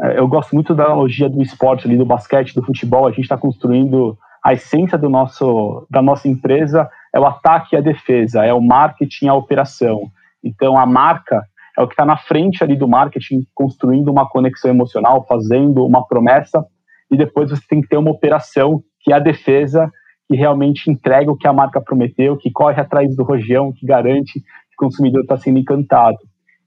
é, 0.02 0.20
eu 0.20 0.28
gosto 0.28 0.54
muito 0.54 0.74
da 0.74 0.86
analogia 0.86 1.28
do 1.28 1.42
esporte 1.42 1.88
ali, 1.88 1.98
do 1.98 2.06
basquete, 2.06 2.54
do 2.54 2.64
futebol, 2.64 3.08
a 3.08 3.10
gente 3.10 3.24
está 3.24 3.38
construindo 3.38 4.18
a 4.44 4.54
essência 4.54 4.98
do 4.98 5.10
nosso, 5.10 5.86
da 5.90 6.02
nossa 6.02 6.28
empresa 6.28 6.90
é 7.14 7.20
o 7.20 7.26
ataque 7.26 7.76
e 7.76 7.78
a 7.78 7.82
defesa, 7.82 8.46
é 8.46 8.54
o 8.54 8.62
marketing 8.62 9.26
e 9.26 9.30
a 9.30 9.34
operação. 9.34 10.10
Então, 10.44 10.78
a 10.78 10.86
marca 10.86 11.44
é 11.78 11.82
o 11.82 11.88
que 11.88 11.94
está 11.94 12.06
na 12.06 12.18
frente 12.18 12.64
ali 12.64 12.76
do 12.76 12.88
marketing, 12.88 13.46
construindo 13.54 14.10
uma 14.10 14.28
conexão 14.28 14.70
emocional, 14.70 15.26
fazendo 15.28 15.86
uma 15.86 16.06
promessa, 16.06 16.66
e 17.12 17.18
depois 17.18 17.50
você 17.50 17.64
tem 17.68 17.82
que 17.82 17.88
ter 17.88 17.98
uma 17.98 18.12
operação 18.12 18.84
que 19.02 19.12
é 19.12 19.16
a 19.16 19.20
defesa 19.20 19.92
que 20.28 20.36
realmente 20.36 20.92
entrega 20.92 21.32
o 21.32 21.36
que 21.36 21.48
a 21.48 21.54
marca 21.54 21.82
prometeu, 21.82 22.38
que 22.38 22.52
corre 22.52 22.80
atrás 22.80 23.16
do 23.16 23.24
rojão, 23.24 23.74
que 23.74 23.86
garante 23.86 24.34
que 24.34 24.76
o 24.78 24.86
consumidor 24.86 25.24
está 25.24 25.36
sendo 25.36 25.58
encantado. 25.58 26.18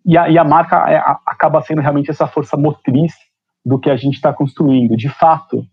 E 0.04 0.18
a, 0.18 0.28
e 0.28 0.37
a 0.37 0.42
marca 0.42 0.90
é, 0.90 0.97
a, 0.97 1.21
acaba 1.25 1.62
sendo 1.62 1.80
realmente 1.80 2.11
essa 2.11 2.26
força 2.26 2.56
motriz 2.56 3.14
do 3.64 3.78
que 3.78 3.88
a 3.88 3.97
gente 3.97 4.14
está 4.14 4.32
construindo. 4.32 4.97
De 4.97 5.09
fato, 5.09 5.64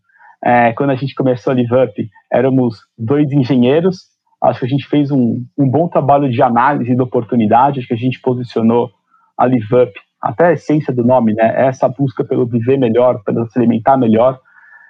é, 0.43 0.71
quando 0.73 0.91
a 0.91 0.95
gente 0.95 1.15
começou 1.15 1.51
a 1.51 1.55
LiveUp, 1.55 2.09
éramos 2.31 2.77
dois 2.95 3.31
engenheiros, 3.31 4.03
acho 4.43 4.59
que 4.59 4.65
a 4.67 4.69
gente 4.69 4.87
fez 4.87 5.09
um, 5.09 5.43
um 5.57 5.67
bom 5.67 5.87
trabalho 5.87 6.29
de 6.29 6.41
análise 6.43 6.95
da 6.95 7.03
oportunidade, 7.03 7.79
acho 7.79 7.87
que 7.87 7.93
a 7.95 7.97
gente 7.97 8.21
posicionou 8.21 8.91
a 9.39 9.47
LiveUp 9.47 9.93
até 10.21 10.47
a 10.47 10.51
essência 10.51 10.93
do 10.93 11.03
nome, 11.03 11.33
né? 11.33 11.53
É 11.55 11.67
essa 11.67 11.87
busca 11.87 12.25
pelo 12.25 12.45
viver 12.45 12.77
melhor, 12.77 13.23
pelo 13.23 13.49
se 13.49 13.57
alimentar 13.57 13.95
melhor. 13.95 14.37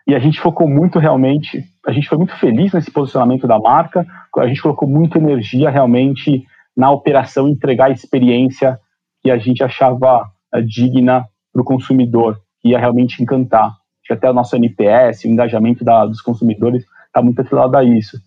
E 0.08 0.16
a 0.16 0.20
gente 0.20 0.42
focou 0.42 0.68
muito 0.68 0.98
realmente, 0.98 1.64
a 1.86 1.92
gente 1.92 2.10
foi 2.10 2.18
muito 2.18 2.36
feliz 2.38 2.74
nesse 2.74 2.90
posicionamento 2.90 3.46
da 3.48 3.60
marca, 3.60 4.08
a 4.38 4.48
gente 4.48 4.62
colocou 4.62 4.90
muita 4.90 5.20
energia 5.20 5.70
realmente 5.70 6.44
na 6.76 6.90
operação 6.90 7.48
entregar 7.48 7.86
a 7.86 7.92
experiência 7.92 8.80
que 9.22 9.30
a 9.30 9.38
gente 9.38 9.64
achava 9.64 10.24
uh, 10.56 10.64
digna 10.64 11.26
para 11.54 11.62
o 11.62 11.66
consumidor, 11.66 12.40
que 12.60 12.70
ia 12.70 12.80
realmente 12.80 13.22
encantar. 13.22 13.68
Acho 13.68 14.08
que 14.08 14.14
até 14.14 14.32
o 14.32 14.34
nosso 14.34 14.56
NPS, 14.56 15.26
o 15.26 15.28
engajamento 15.28 15.84
da, 15.84 16.06
dos 16.06 16.22
consumidores 16.22 16.84
está 17.06 17.22
muito 17.22 17.42
atrelado 17.42 17.78
a 17.78 17.84
isso. 17.84 18.18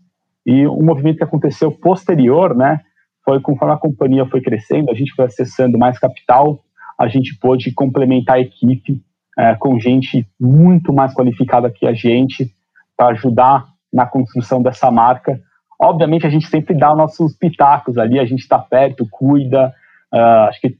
E 0.46 0.66
um 0.68 0.84
movimento 0.84 1.16
que 1.16 1.24
aconteceu 1.24 1.72
posterior, 1.72 2.54
né, 2.54 2.80
foi 3.24 3.40
conforme 3.40 3.74
a 3.74 3.78
companhia 3.78 4.26
foi 4.26 4.40
crescendo, 4.40 4.90
a 4.90 4.94
gente 4.94 5.14
foi 5.14 5.26
acessando 5.26 5.78
mais 5.78 5.98
capital, 5.98 6.60
a 6.98 7.08
gente 7.08 7.38
pôde 7.38 7.72
complementar 7.72 8.36
a 8.36 8.40
equipe 8.40 9.00
é, 9.38 9.54
com 9.54 9.78
gente 9.78 10.26
muito 10.38 10.92
mais 10.92 11.14
qualificada 11.14 11.70
que 11.70 11.86
a 11.86 11.94
gente 11.94 12.50
para 12.96 13.08
ajudar 13.08 13.66
na 13.92 14.06
construção 14.06 14.62
dessa 14.62 14.90
marca. 14.90 15.40
Obviamente, 15.80 16.26
a 16.26 16.30
gente 16.30 16.46
sempre 16.46 16.74
dá 16.74 16.94
nossos 16.94 17.36
pitacos 17.36 17.98
ali, 17.98 18.18
a 18.18 18.24
gente 18.24 18.40
está 18.40 18.58
perto, 18.58 19.06
cuida, 19.10 19.74
uh, 20.14 20.48
acho 20.48 20.60
que 20.60 20.76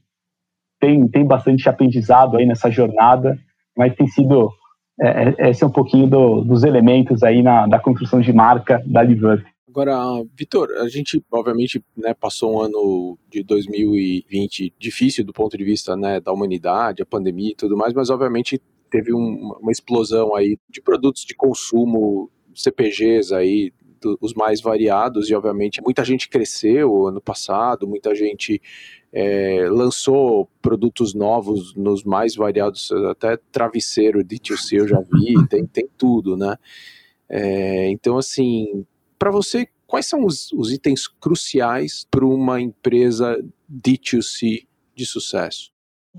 tem, 0.79 1.07
tem 1.07 1.25
bastante 1.25 1.67
aprendizado 1.67 2.37
aí 2.37 2.45
nessa 2.45 2.71
jornada, 2.71 3.37
mas 3.77 3.95
tem 3.95 4.07
sido, 4.07 4.49
é, 5.01 5.33
é 5.37 5.49
esse 5.49 5.63
é 5.63 5.67
um 5.67 5.71
pouquinho 5.71 6.07
do, 6.07 6.41
dos 6.41 6.63
elementos 6.63 7.23
aí 7.23 7.41
na, 7.41 7.67
da 7.67 7.79
construção 7.79 8.21
de 8.21 8.31
marca 8.31 8.81
da 8.85 9.03
Liverp. 9.03 9.45
Agora, 9.73 10.23
Vitor, 10.37 10.69
a 10.77 10.87
gente 10.87 11.19
obviamente 11.31 11.83
né, 11.97 12.13
passou 12.13 12.53
um 12.53 12.61
ano 12.61 13.17
de 13.27 13.41
2020 13.41 14.71
difícil 14.77 15.25
do 15.25 15.33
ponto 15.33 15.57
de 15.57 15.63
vista 15.63 15.97
né, 15.97 16.19
da 16.19 16.31
humanidade, 16.31 17.01
a 17.01 17.05
pandemia 17.07 17.53
e 17.53 17.55
tudo 17.55 17.75
mais, 17.75 17.91
mas 17.91 18.11
obviamente 18.11 18.61
teve 18.91 19.11
um, 19.11 19.51
uma 19.59 19.71
explosão 19.71 20.35
aí 20.35 20.59
de 20.69 20.79
produtos 20.79 21.25
de 21.25 21.33
consumo, 21.33 22.29
CPGs 22.53 23.33
aí, 23.33 23.73
do, 23.99 24.15
os 24.21 24.35
mais 24.35 24.61
variados, 24.61 25.27
e 25.31 25.33
obviamente 25.33 25.81
muita 25.81 26.05
gente 26.05 26.29
cresceu 26.29 27.07
ano 27.07 27.19
passado, 27.19 27.87
muita 27.87 28.13
gente 28.13 28.61
é, 29.11 29.65
lançou 29.71 30.47
produtos 30.61 31.15
novos 31.15 31.73
nos 31.73 32.03
mais 32.03 32.35
variados, 32.35 32.91
até 33.09 33.37
travesseiro 33.51 34.23
de 34.23 34.37
tio 34.37 34.55
eu 34.73 34.87
já 34.87 34.99
vi, 34.99 35.33
tem, 35.49 35.65
tem 35.65 35.89
tudo, 35.97 36.37
né? 36.37 36.57
É, 37.27 37.89
então, 37.89 38.19
assim, 38.19 38.85
para 39.23 39.31
você, 39.31 39.69
quais 39.87 40.05
são 40.05 40.25
os, 40.25 40.51
os 40.51 40.69
itens 40.73 41.07
cruciais 41.07 42.05
para 42.11 42.25
uma 42.25 42.59
empresa 42.59 43.41
D2C 43.71 44.67
de 44.93 45.05
sucesso? 45.05 45.71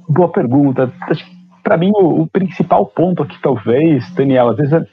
Boa 0.09 0.33
pergunta. 0.33 0.91
Para 1.63 1.77
mim, 1.77 1.91
o, 1.95 2.23
o, 2.23 2.27
principal 2.27 2.87
ponto 2.87 3.23
aqui, 3.23 3.39
talvez, 3.43 4.11
Daniel, 4.15 4.49
às 4.49 4.57
vezes 4.57 4.73
é, 4.73 4.87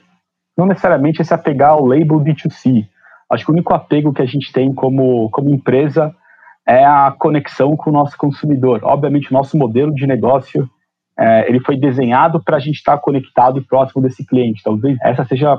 não 0.58 0.66
necessariamente 0.66 1.22
é 1.22 1.24
se 1.24 1.32
apegar 1.32 1.70
ao 1.70 1.86
label 1.86 2.20
D2C. 2.20 2.86
Acho 3.30 3.46
que 3.46 3.50
o 3.50 3.54
único 3.54 3.72
apego 3.72 4.12
que 4.12 4.20
a 4.20 4.26
gente 4.26 4.52
tem 4.52 4.74
como, 4.74 5.30
como 5.30 5.48
empresa 5.48 6.14
é 6.68 6.84
a 6.84 7.16
conexão 7.18 7.74
com 7.78 7.88
o 7.88 7.94
nosso 7.94 8.18
consumidor. 8.18 8.80
Obviamente, 8.84 9.30
o 9.30 9.34
nosso 9.34 9.56
modelo 9.56 9.94
de 9.94 10.06
negócio 10.06 10.68
é, 11.18 11.48
ele 11.48 11.60
foi 11.60 11.78
desenhado 11.78 12.44
para 12.44 12.58
a 12.58 12.60
gente 12.60 12.76
estar 12.76 12.98
conectado 12.98 13.58
e 13.58 13.64
próximo 13.64 14.02
desse 14.02 14.22
cliente. 14.26 14.62
Talvez 14.62 14.98
essa 15.02 15.24
seja 15.24 15.58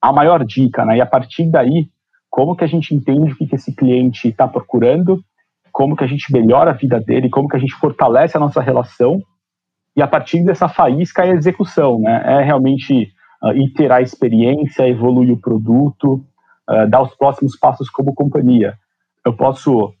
a 0.00 0.12
maior 0.12 0.44
dica, 0.44 0.84
né? 0.84 0.96
E 0.96 1.00
a 1.00 1.06
partir 1.06 1.50
daí, 1.50 1.88
como 2.30 2.56
que 2.56 2.64
a 2.64 2.66
gente 2.66 2.94
entende 2.94 3.32
o 3.32 3.36
que, 3.36 3.54
esse 3.54 3.74
cliente 3.74 4.28
está 4.28 4.46
procurando, 4.48 5.22
como 5.72 5.96
que 5.96 6.04
a 6.04 6.06
gente 6.06 6.32
melhora 6.32 6.70
a 6.70 6.74
vida 6.74 7.00
dele, 7.00 7.28
como 7.28 7.48
que 7.48 7.56
a 7.56 7.60
gente 7.60 7.74
fortalece 7.74 8.36
a 8.36 8.40
nossa 8.40 8.60
relação, 8.60 9.20
e 9.96 10.02
a 10.02 10.06
partir 10.06 10.44
dessa 10.44 10.68
faísca 10.68 11.24
é 11.24 11.32
a 11.32 11.34
execução, 11.34 12.00
né? 12.00 12.22
É 12.24 12.42
realmente 12.42 13.12
uh, 13.42 13.52
iterar 13.52 13.98
a 13.98 14.02
experiência, 14.02 14.88
evoluir 14.88 15.32
o 15.32 15.40
produto, 15.40 16.24
uh, 16.70 16.88
dar 16.88 17.02
os 17.02 17.14
próximos 17.16 17.56
passos 17.58 17.90
como 17.90 18.14
companhia. 18.14 18.74
Eu 19.26 19.34
posso, 19.34 19.92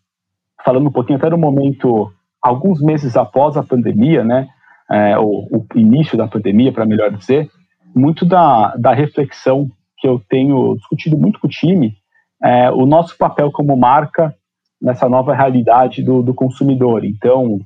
falando 0.64 0.88
um 0.88 0.92
pouquinho 0.92 1.18
até 1.18 1.28
no 1.28 1.36
momento, 1.36 2.10
alguns 2.40 2.80
meses 2.80 3.16
após 3.16 3.56
a 3.56 3.62
pandemia, 3.62 4.24
né? 4.24 4.48
É, 4.92 5.16
o, 5.16 5.46
o 5.52 5.66
início 5.76 6.18
da 6.18 6.26
pandemia, 6.26 6.72
para 6.72 6.84
melhor 6.84 7.12
dizer, 7.12 7.48
muito 7.94 8.24
da, 8.24 8.74
da 8.76 8.92
reflexão 8.92 9.70
que 10.00 10.08
eu 10.08 10.22
tenho 10.28 10.74
discutido 10.76 11.16
muito 11.16 11.38
com 11.38 11.46
o 11.46 11.50
time 11.50 11.96
é 12.42 12.70
o 12.70 12.86
nosso 12.86 13.16
papel 13.18 13.52
como 13.52 13.76
marca 13.76 14.34
nessa 14.80 15.08
nova 15.08 15.34
realidade 15.34 16.02
do, 16.02 16.22
do 16.22 16.32
consumidor. 16.32 17.04
Então, 17.04 17.60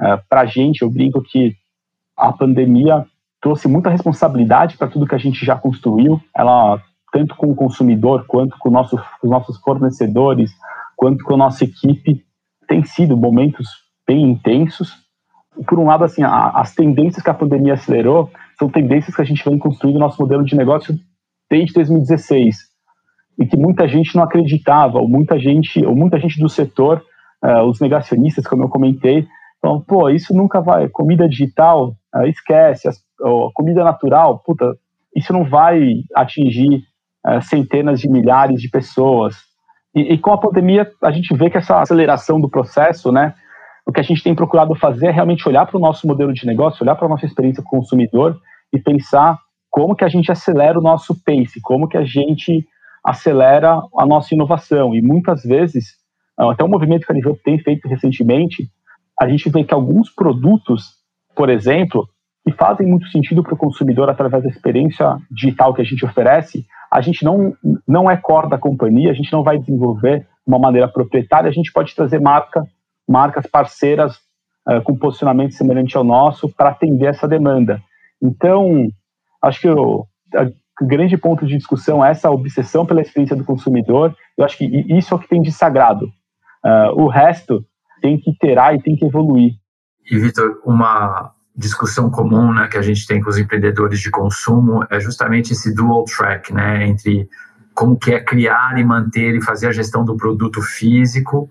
é, 0.00 0.16
para 0.28 0.40
a 0.40 0.46
gente, 0.46 0.82
eu 0.82 0.90
brinco 0.90 1.22
que 1.22 1.54
a 2.16 2.32
pandemia 2.32 3.06
trouxe 3.40 3.68
muita 3.68 3.88
responsabilidade 3.88 4.76
para 4.76 4.88
tudo 4.88 5.06
que 5.06 5.14
a 5.14 5.18
gente 5.18 5.44
já 5.44 5.56
construiu, 5.56 6.20
ela 6.36 6.82
tanto 7.12 7.34
com 7.36 7.50
o 7.50 7.54
consumidor 7.54 8.24
quanto 8.26 8.56
com 8.58 8.70
nosso, 8.70 9.00
os 9.22 9.30
nossos 9.30 9.58
fornecedores, 9.58 10.50
quanto 10.96 11.24
com 11.24 11.34
a 11.34 11.38
nossa 11.38 11.64
equipe, 11.64 12.24
tem 12.68 12.84
sido 12.84 13.16
momentos 13.16 13.66
bem 14.06 14.22
intensos. 14.22 14.92
Por 15.66 15.78
um 15.78 15.86
lado, 15.86 16.04
assim, 16.04 16.22
a, 16.22 16.50
as 16.50 16.74
tendências 16.74 17.22
que 17.22 17.30
a 17.30 17.34
pandemia 17.34 17.74
acelerou 17.74 18.30
são 18.58 18.68
tendências 18.68 19.14
que 19.14 19.22
a 19.22 19.24
gente 19.24 19.44
vem 19.44 19.58
construindo 19.58 19.94
no 19.94 20.00
nosso 20.00 20.20
modelo 20.20 20.44
de 20.44 20.56
negócio 20.56 20.98
desde 21.50 21.74
2016 21.74 22.70
e 23.38 23.46
que 23.46 23.56
muita 23.56 23.88
gente 23.88 24.14
não 24.14 24.22
acreditava, 24.22 24.98
ou 24.98 25.08
muita 25.08 25.38
gente, 25.38 25.84
ou 25.84 25.96
muita 25.96 26.18
gente 26.20 26.38
do 26.38 26.48
setor, 26.48 27.02
uh, 27.42 27.62
os 27.62 27.80
negacionistas, 27.80 28.46
como 28.46 28.64
eu 28.64 28.68
comentei, 28.68 29.26
falam, 29.62 29.80
pô, 29.80 30.10
isso 30.10 30.34
nunca 30.34 30.60
vai, 30.60 30.88
comida 30.88 31.28
digital, 31.28 31.94
uh, 32.14 32.26
esquece, 32.26 32.86
as, 32.86 32.98
uh, 33.20 33.50
comida 33.54 33.82
natural, 33.82 34.38
puta, 34.40 34.76
isso 35.16 35.32
não 35.32 35.44
vai 35.44 36.02
atingir 36.14 36.84
eh, 37.26 37.40
centenas 37.42 38.00
de 38.00 38.08
milhares 38.08 38.62
de 38.62 38.70
pessoas. 38.70 39.34
E, 39.94 40.14
e, 40.14 40.18
com 40.18 40.32
a 40.32 40.38
pandemia, 40.38 40.90
a 41.02 41.10
gente 41.10 41.34
vê 41.34 41.50
que 41.50 41.58
essa 41.58 41.80
aceleração 41.80 42.40
do 42.40 42.48
processo, 42.48 43.12
né, 43.12 43.34
o 43.84 43.92
que 43.92 44.00
a 44.00 44.02
gente 44.02 44.22
tem 44.22 44.34
procurado 44.34 44.74
fazer 44.74 45.08
é 45.08 45.10
realmente 45.10 45.46
olhar 45.46 45.66
para 45.66 45.76
o 45.76 45.80
nosso 45.80 46.06
modelo 46.06 46.32
de 46.32 46.46
negócio, 46.46 46.82
olhar 46.82 46.94
para 46.94 47.06
a 47.06 47.08
nossa 47.10 47.26
experiência 47.26 47.62
com 47.62 47.76
o 47.76 47.80
consumidor 47.80 48.40
e 48.72 48.78
pensar 48.78 49.36
como 49.70 49.94
que 49.94 50.04
a 50.04 50.08
gente 50.08 50.30
acelera 50.30 50.78
o 50.78 50.82
nosso 50.82 51.14
pace, 51.24 51.60
como 51.62 51.88
que 51.88 51.96
a 51.96 52.04
gente 52.04 52.66
acelera 53.04 53.80
a 53.96 54.04
nossa 54.06 54.34
inovação. 54.34 54.94
E 54.94 55.00
muitas 55.00 55.42
vezes, 55.42 55.94
até 56.36 56.64
um 56.64 56.68
movimento 56.68 57.06
que 57.06 57.12
a 57.12 57.14
Niveu 57.14 57.38
tem 57.42 57.58
feito 57.58 57.88
recentemente, 57.88 58.68
a 59.18 59.28
gente 59.28 59.48
vê 59.48 59.64
que 59.64 59.72
alguns 59.74 60.10
produtos, 60.10 60.96
por 61.34 61.48
exemplo, 61.48 62.08
que 62.44 62.52
fazem 62.52 62.86
muito 62.86 63.06
sentido 63.08 63.42
para 63.42 63.54
o 63.54 63.58
consumidor 63.58 64.08
através 64.08 64.42
da 64.42 64.48
experiência 64.48 65.16
digital 65.30 65.74
que 65.74 65.82
a 65.82 65.84
gente 65.84 66.04
oferece, 66.04 66.64
a 66.90 67.00
gente 67.00 67.24
não, 67.24 67.54
não 67.86 68.10
é 68.10 68.16
core 68.16 68.48
da 68.48 68.58
companhia, 68.58 69.10
a 69.10 69.14
gente 69.14 69.32
não 69.32 69.42
vai 69.42 69.58
desenvolver 69.58 70.20
de 70.20 70.26
uma 70.46 70.58
maneira 70.58 70.88
proprietária, 70.88 71.48
a 71.48 71.52
gente 71.52 71.72
pode 71.72 71.94
trazer 71.94 72.20
marca, 72.20 72.64
marcas 73.06 73.46
parceiras 73.46 74.16
uh, 74.68 74.82
com 74.82 74.96
posicionamento 74.96 75.52
semelhante 75.52 75.96
ao 75.96 76.02
nosso 76.02 76.48
para 76.48 76.70
atender 76.70 77.06
essa 77.06 77.28
demanda. 77.28 77.80
Então, 78.20 78.88
acho 79.42 79.60
que 79.60 79.68
o 79.68 80.06
grande 80.82 81.16
ponto 81.16 81.46
de 81.46 81.56
discussão 81.56 82.04
é 82.04 82.10
essa 82.10 82.30
obsessão 82.30 82.86
pela 82.86 83.02
experiência 83.02 83.36
do 83.36 83.44
consumidor. 83.44 84.14
Eu 84.36 84.44
acho 84.44 84.56
que 84.56 84.64
isso 84.64 85.12
é 85.12 85.16
o 85.16 85.20
que 85.20 85.28
tem 85.28 85.42
de 85.42 85.52
sagrado. 85.52 86.06
Uh, 86.64 87.02
o 87.02 87.08
resto 87.08 87.64
tem 88.00 88.18
que 88.18 88.30
iterar 88.30 88.74
e 88.74 88.82
tem 88.82 88.96
que 88.96 89.04
evoluir. 89.04 89.52
E, 90.10 90.18
Vitor, 90.18 90.60
uma 90.64 91.32
discussão 91.54 92.10
comum 92.10 92.52
né, 92.52 92.68
que 92.68 92.78
a 92.78 92.82
gente 92.82 93.06
tem 93.06 93.20
com 93.20 93.28
os 93.28 93.38
empreendedores 93.38 94.00
de 94.00 94.10
consumo 94.10 94.84
é 94.90 94.98
justamente 94.98 95.52
esse 95.52 95.74
dual 95.74 96.04
track, 96.04 96.52
né, 96.52 96.86
entre 96.86 97.28
como 97.74 97.98
que 97.98 98.12
é 98.12 98.20
criar 98.20 98.78
e 98.78 98.84
manter 98.84 99.34
e 99.34 99.42
fazer 99.42 99.68
a 99.68 99.72
gestão 99.72 100.04
do 100.04 100.16
produto 100.16 100.60
físico 100.62 101.48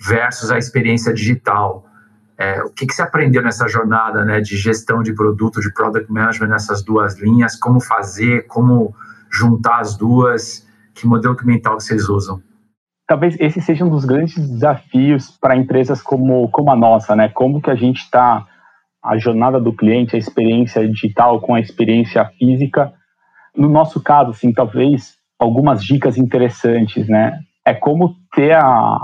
versus 0.00 0.50
a 0.50 0.58
experiência 0.58 1.12
digital. 1.12 1.87
É, 2.38 2.62
o 2.62 2.70
que, 2.70 2.86
que 2.86 2.94
você 2.94 3.02
aprendeu 3.02 3.42
nessa 3.42 3.66
jornada 3.66 4.24
né, 4.24 4.40
de 4.40 4.56
gestão 4.56 5.02
de 5.02 5.12
produto, 5.12 5.60
de 5.60 5.72
product 5.72 6.10
management 6.10 6.48
nessas 6.48 6.84
duas 6.84 7.18
linhas? 7.18 7.56
Como 7.56 7.80
fazer, 7.80 8.46
como 8.46 8.94
juntar 9.28 9.80
as 9.80 9.96
duas? 9.96 10.64
Que 10.94 11.06
modelo 11.06 11.36
mental 11.44 11.80
vocês 11.80 12.08
usam? 12.08 12.40
Talvez 13.08 13.36
esse 13.40 13.60
seja 13.60 13.84
um 13.84 13.90
dos 13.90 14.04
grandes 14.04 14.36
desafios 14.48 15.30
para 15.40 15.56
empresas 15.56 16.00
como, 16.00 16.48
como 16.50 16.70
a 16.70 16.76
nossa, 16.76 17.16
né? 17.16 17.28
Como 17.28 17.60
que 17.60 17.70
a 17.70 17.74
gente 17.74 18.02
está 18.02 18.46
a 19.02 19.16
jornada 19.16 19.58
do 19.60 19.72
cliente, 19.72 20.14
a 20.14 20.18
experiência 20.18 20.86
digital 20.86 21.40
com 21.40 21.54
a 21.54 21.60
experiência 21.60 22.24
física. 22.38 22.92
No 23.56 23.68
nosso 23.68 24.00
caso, 24.00 24.30
assim, 24.30 24.52
talvez 24.52 25.16
algumas 25.38 25.82
dicas 25.82 26.18
interessantes, 26.18 27.08
né? 27.08 27.40
É 27.64 27.74
como 27.74 28.14
ter 28.34 28.52
a, 28.52 28.98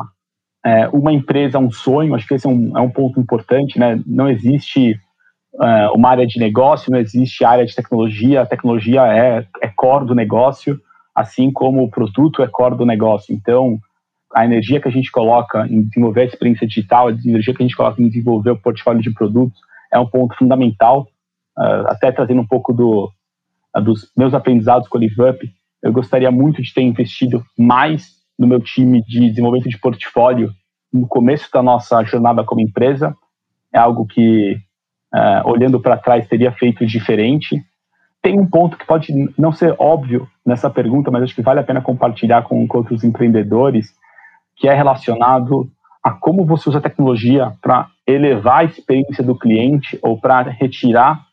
é, 0.65 0.89
uma 0.89 1.13
empresa 1.13 1.59
um 1.59 1.71
sonho, 1.71 2.15
acho 2.15 2.27
que 2.27 2.35
esse 2.35 2.47
é 2.47 2.51
um, 2.51 2.77
é 2.77 2.81
um 2.81 2.91
ponto 2.91 3.21
importante, 3.21 3.79
né? 3.79 4.01
Não 4.07 4.29
existe 4.29 4.99
é, 5.61 5.89
uma 5.91 6.09
área 6.09 6.27
de 6.27 6.39
negócio, 6.39 6.91
não 6.91 6.99
existe 6.99 7.45
área 7.45 7.67
de 7.67 7.75
tecnologia, 7.75 8.41
a 8.41 8.47
tecnologia 8.47 9.03
é, 9.07 9.47
é 9.63 9.69
core 9.69 10.07
do 10.07 10.15
negócio, 10.15 10.81
assim 11.15 11.53
como 11.53 11.83
o 11.83 11.91
produto 11.91 12.43
é 12.43 12.49
core 12.49 12.77
do 12.77 12.87
negócio. 12.87 13.35
Então, 13.35 13.79
a 14.35 14.45
energia 14.45 14.81
que 14.81 14.89
a 14.89 14.91
gente 14.91 15.13
coloca 15.13 15.67
em 15.69 15.83
desenvolver 15.83 16.23
a 16.23 16.25
experiência 16.25 16.67
digital, 16.67 17.09
a 17.09 17.13
energia 17.13 17.55
que 17.55 17.63
a 17.63 17.67
gente 17.67 17.77
coloca 17.77 18.03
em 18.03 18.09
desenvolver 18.09 18.51
o 18.51 18.61
portfólio 18.61 19.03
de 19.03 19.13
produtos 19.13 19.61
é 19.93 19.99
um 19.99 20.07
ponto 20.07 20.35
fundamental, 20.37 21.07
uh, 21.57 21.87
até 21.87 22.11
trazendo 22.11 22.41
um 22.41 22.47
pouco 22.47 22.73
do, 22.73 23.09
uh, 23.77 23.81
dos 23.81 24.11
meus 24.17 24.35
aprendizados 24.35 24.89
com 24.89 24.99
o 24.99 25.01
LiveUp, 25.01 25.45
eu 25.83 25.93
gostaria 25.93 26.31
muito 26.33 26.61
de 26.61 26.75
ter 26.75 26.83
investido 26.83 27.45
mais 27.57 28.24
no 28.39 28.47
meu 28.47 28.61
time 28.61 29.03
de 29.03 29.31
desenvolvimento 29.31 29.69
de 29.69 29.79
portfólio 29.79 30.51
no 30.93 31.07
começo 31.07 31.51
da 31.53 31.63
nossa 31.63 32.03
jornada 32.05 32.45
como 32.45 32.61
empresa, 32.61 33.15
é 33.73 33.79
algo 33.79 34.07
que, 34.07 34.57
uh, 35.13 35.49
olhando 35.49 35.81
para 35.81 35.97
trás, 35.97 36.29
teria 36.29 36.53
feito 36.53 36.87
diferente. 36.87 37.61
Tem 38.23 38.39
um 38.39 38.47
ponto 38.47 38.77
que 38.77 38.87
pode 38.87 39.13
não 39.37 39.53
ser 39.53 39.75
óbvio 39.79 40.29
nessa 40.47 40.71
pergunta, 40.71 41.11
mas 41.11 41.25
acho 41.25 41.35
que 41.35 41.43
vale 41.43 41.61
a 41.61 41.65
pena 41.65 41.83
compartilhar 41.83 42.43
com, 42.43 42.67
com 42.67 42.79
outros 42.79 43.03
empreendedores, 43.03 43.93
que 44.57 44.69
é 44.69 44.75
relacionado 44.75 45.69
a 46.03 46.13
como 46.13 46.45
você 46.45 46.69
usa 46.69 46.79
a 46.79 46.83
tecnologia 46.83 47.53
para 47.61 47.89
elevar 48.07 48.61
a 48.61 48.65
experiência 48.65 49.25
do 49.25 49.37
cliente 49.37 49.99
ou 50.03 50.21
para 50.21 50.43
retirar 50.43 51.25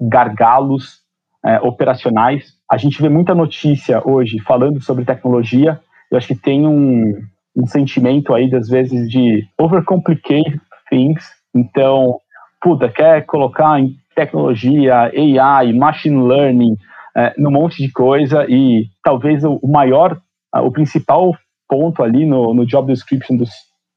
gargalos 0.00 1.00
é, 1.44 1.58
operacionais. 1.60 2.54
A 2.70 2.76
gente 2.76 3.02
vê 3.02 3.08
muita 3.08 3.34
notícia 3.34 4.00
hoje 4.08 4.38
falando 4.40 4.80
sobre 4.80 5.04
tecnologia. 5.04 5.80
Eu 6.10 6.18
acho 6.18 6.28
que 6.28 6.34
tem 6.34 6.66
um, 6.66 7.22
um 7.56 7.66
sentimento 7.66 8.34
aí, 8.34 8.52
às 8.54 8.68
vezes, 8.68 9.08
de 9.08 9.46
overcomplicate 9.58 10.60
things. 10.88 11.24
Então, 11.54 12.18
puta, 12.60 12.88
quer 12.88 13.24
colocar 13.26 13.80
em 13.80 13.96
tecnologia, 14.14 15.10
AI, 15.14 15.72
machine 15.72 16.26
learning, 16.26 16.76
é, 17.16 17.34
num 17.38 17.50
monte 17.50 17.82
de 17.82 17.90
coisa 17.90 18.44
e 18.48 18.88
talvez 19.02 19.44
o, 19.44 19.60
maior, 19.64 20.20
o 20.54 20.70
principal 20.70 21.36
ponto 21.68 22.02
ali 22.02 22.26
no, 22.26 22.52
no 22.52 22.66
job 22.66 22.92
description 22.92 23.36
dos, 23.36 23.50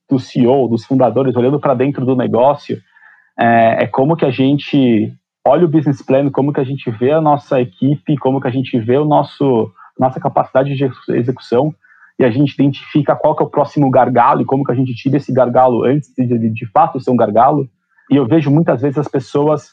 do 0.10 0.20
CEO, 0.20 0.67
dos 0.67 0.86
fundadores, 0.86 1.36
olhando 1.36 1.60
para 1.60 1.74
dentro 1.74 2.05
do 2.05 2.15
negócio, 2.15 2.77
é, 3.39 3.84
é, 3.84 3.88
como 3.88 4.15
que 4.15 4.25
a 4.25 4.32
gente 4.32 5.12
olha 5.46 5.65
o 5.65 5.70
business 5.70 6.01
plan, 6.01 6.29
como 6.29 6.53
que 6.53 6.60
a 6.60 6.63
gente 6.63 6.89
vê 6.91 7.12
a 7.12 7.22
nossa 7.22 7.60
equipe, 7.60 8.17
como 8.17 8.39
que 8.39 8.48
a 8.48 8.51
gente 8.51 8.79
vê 8.79 8.98
o 8.98 9.05
nosso 9.05 9.72
nossa 10.00 10.20
capacidade 10.20 10.75
de 10.75 10.89
execução 11.10 11.74
e 12.20 12.24
a 12.24 12.29
gente 12.29 12.53
identifica 12.53 13.15
qual 13.15 13.36
que 13.36 13.43
é 13.43 13.46
o 13.46 13.50
próximo 13.50 13.89
gargalo 13.89 14.41
e 14.41 14.46
como 14.46 14.63
que 14.63 14.72
a 14.72 14.75
gente 14.75 14.93
tira 14.93 15.17
esse 15.17 15.34
gargalo 15.34 15.84
antes 15.84 16.13
de 16.15 16.50
de, 16.50 16.65
fato 16.67 17.00
ser 17.00 17.12
um 17.12 17.15
gargalo. 17.15 17.67
E 18.10 18.15
eu 18.15 18.27
vejo 18.27 18.51
muitas 18.51 18.82
vezes 18.82 18.98
as 18.98 19.08
pessoas 19.08 19.70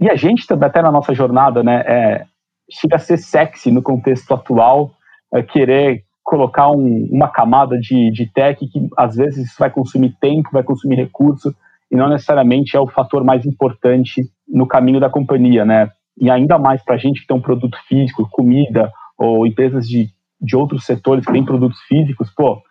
e 0.00 0.08
a 0.08 0.14
gente 0.14 0.46
também 0.46 0.68
até 0.68 0.80
na 0.80 0.90
nossa 0.90 1.14
jornada, 1.14 1.62
né, 1.62 1.82
é, 1.86 2.24
chega 2.70 2.96
a 2.96 2.98
ser 2.98 3.18
sexy 3.18 3.70
no 3.70 3.82
contexto 3.82 4.32
atual, 4.32 4.92
é, 5.32 5.42
querer 5.42 6.04
colocar 6.22 6.70
um, 6.70 7.08
uma 7.10 7.28
camada 7.28 7.78
de, 7.78 8.10
de 8.10 8.26
tech 8.32 8.64
que 8.66 8.88
às 8.96 9.16
vezes 9.16 9.54
vai 9.58 9.68
consumir 9.68 10.16
tempo, 10.20 10.48
vai 10.52 10.62
consumir 10.62 10.96
recurso 10.96 11.54
e 11.90 11.96
não 11.96 12.08
necessariamente 12.08 12.76
é 12.76 12.80
o 12.80 12.86
fator 12.86 13.24
mais 13.24 13.44
importante 13.44 14.22
no 14.48 14.66
caminho 14.66 15.00
da 15.00 15.10
companhia, 15.10 15.64
né? 15.64 15.90
E 16.16 16.30
ainda 16.30 16.56
mais 16.58 16.82
para 16.82 16.94
a 16.94 16.98
gente 16.98 17.20
que 17.20 17.26
tem 17.26 17.36
um 17.36 17.42
produto 17.42 17.76
físico, 17.88 18.28
comida 18.30 18.92
ou 19.18 19.46
empresas 19.46 19.88
de, 19.88 20.08
de 20.40 20.56
outros 20.56 20.84
setores 20.84 21.24
que 21.24 21.32
têm 21.32 21.44
produtos 21.44 21.80
físicos, 21.82 22.30
pô, 22.30 22.62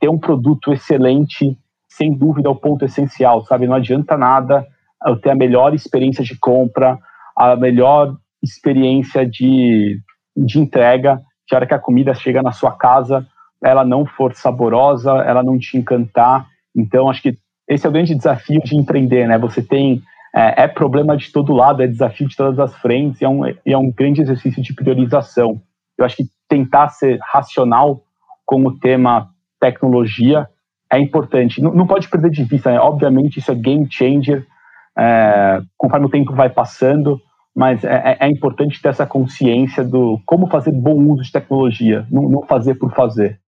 ter 0.00 0.08
um 0.08 0.18
produto 0.18 0.72
excelente, 0.72 1.56
sem 1.88 2.12
dúvida, 2.12 2.48
é 2.48 2.50
o 2.50 2.56
ponto 2.56 2.84
essencial, 2.84 3.44
sabe? 3.44 3.66
Não 3.66 3.74
adianta 3.74 4.16
nada 4.16 4.66
eu 5.06 5.16
ter 5.16 5.30
a 5.30 5.34
melhor 5.34 5.74
experiência 5.74 6.24
de 6.24 6.36
compra, 6.36 6.98
a 7.36 7.54
melhor 7.56 8.16
experiência 8.42 9.24
de, 9.24 10.00
de 10.36 10.58
entrega 10.58 11.22
que 11.46 11.54
a 11.54 11.58
hora 11.58 11.66
que 11.66 11.74
a 11.74 11.78
comida 11.78 12.12
chega 12.12 12.42
na 12.42 12.52
sua 12.52 12.72
casa, 12.72 13.26
ela 13.64 13.84
não 13.84 14.04
for 14.04 14.34
saborosa, 14.34 15.10
ela 15.22 15.42
não 15.42 15.58
te 15.58 15.78
encantar. 15.78 16.46
Então, 16.76 17.08
acho 17.08 17.22
que 17.22 17.38
esse 17.68 17.86
é 17.86 17.88
o 17.88 17.92
grande 17.92 18.14
desafio 18.14 18.60
de 18.60 18.76
empreender, 18.76 19.26
né? 19.26 19.38
Você 19.38 19.62
tem 19.62 20.02
é, 20.34 20.64
é 20.64 20.68
problema 20.68 21.16
de 21.16 21.32
todo 21.32 21.54
lado, 21.54 21.82
é 21.82 21.86
desafio 21.86 22.28
de 22.28 22.36
todas 22.36 22.58
as 22.58 22.74
frentes, 22.76 23.20
e 23.20 23.24
é 23.24 23.28
um, 23.28 23.46
é 23.46 23.78
um 23.78 23.90
grande 23.90 24.20
exercício 24.20 24.62
de 24.62 24.74
priorização. 24.74 25.60
Eu 25.96 26.04
acho 26.04 26.16
que 26.16 26.24
tentar 26.48 26.88
ser 26.88 27.18
racional 27.22 28.00
com 28.44 28.66
o 28.66 28.78
tema 28.78 29.28
tecnologia 29.60 30.48
é 30.90 30.98
importante. 30.98 31.60
Não, 31.60 31.72
não 31.72 31.86
pode 31.86 32.08
perder 32.08 32.30
de 32.30 32.44
vista, 32.44 32.70
né? 32.70 32.80
Obviamente, 32.80 33.38
isso 33.38 33.50
é 33.50 33.54
game 33.54 33.86
changer 33.90 34.46
é, 34.96 35.60
conforme 35.76 36.06
o 36.06 36.10
tempo 36.10 36.34
vai 36.34 36.48
passando 36.48 37.20
mas 37.58 37.82
é, 37.82 37.88
é, 37.88 38.18
é, 38.20 38.30
importante 38.30 38.80
ter 38.80 38.86
essa 38.86 39.04
consciência 39.04 39.82
do 39.82 40.20
como 40.24 40.46
fazer 40.46 40.70
bom 40.70 40.96
uso 41.12 41.24
de 41.24 41.32
tecnologia, 41.32 42.06
não, 42.08 42.28
não, 42.28 42.46
fazer 42.46 42.76
por 42.76 42.94
fazer. 42.94 43.40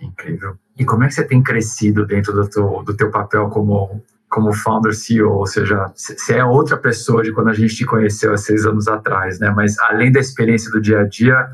Incrível. 0.00 0.54
E 0.78 0.84
como 0.84 1.02
é 1.02 1.08
que 1.08 1.14
você 1.14 1.26
tem 1.26 1.42
crescido 1.42 2.06
dentro 2.06 2.32
do 2.32 2.48
teu, 2.48 2.84
do 2.84 2.96
teu 2.96 3.10
papel 3.10 3.48
como, 3.48 4.00
como 4.30 4.52
founder 4.52 4.94
CEO? 4.94 5.32
Ou 5.32 5.46
seja, 5.48 5.90
você 5.92 6.36
é 6.36 6.44
outra 6.44 6.76
pessoa 6.76 7.24
de 7.24 7.32
quando 7.32 7.48
a 7.48 7.52
gente 7.52 7.74
te 7.74 7.84
conheceu 7.84 8.32
há 8.32 8.36
seis 8.36 8.64
anos 8.64 8.86
atrás, 8.86 9.40
né? 9.40 9.50
Mas 9.50 9.76
além 9.80 10.12
da 10.12 10.20
experiência 10.20 10.70
do 10.70 10.80
dia 10.80 11.00
a 11.00 11.04
dia, 11.08 11.48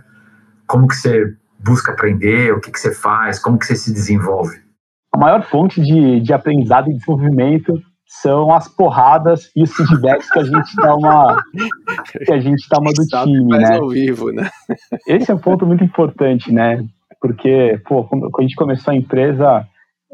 como 0.69 0.87
que 0.87 0.95
você 0.95 1.35
busca 1.59 1.93
aprender? 1.93 2.53
O 2.53 2.61
que, 2.61 2.71
que 2.71 2.79
você 2.79 2.95
faz? 2.95 3.39
Como 3.41 3.59
que 3.59 3.67
você 3.67 3.75
se 3.75 3.93
desenvolve? 3.93 4.57
A 5.13 5.19
maior 5.19 5.43
fonte 5.43 5.81
de, 5.81 6.21
de 6.21 6.33
aprendizado 6.33 6.89
e 6.91 6.93
desenvolvimento 6.93 7.81
são 8.07 8.55
as 8.55 8.69
porradas 8.69 9.51
e 9.55 9.63
os 9.63 9.75
feedbacks 9.75 10.31
que 10.31 10.39
a 10.39 10.45
gente 10.45 10.77
dá 10.77 10.95
uma 10.95 11.43
que 12.25 12.33
a 12.33 12.41
gente 12.41 12.67
dá 12.71 12.79
uma 12.79 12.93
do 12.93 13.05
time, 13.05 13.59
né? 13.59 13.77
ao 13.77 13.89
vivo, 13.89 14.33
né? 14.33 14.49
Esse 15.07 15.31
é 15.31 15.35
um 15.35 15.39
ponto 15.39 15.67
muito 15.67 15.85
importante, 15.85 16.51
né? 16.53 16.83
Porque, 17.21 17.81
pô, 17.87 18.05
quando 18.05 18.31
a 18.39 18.43
gente 18.43 18.55
começou 18.55 18.93
a 18.93 18.97
empresa, 18.97 19.67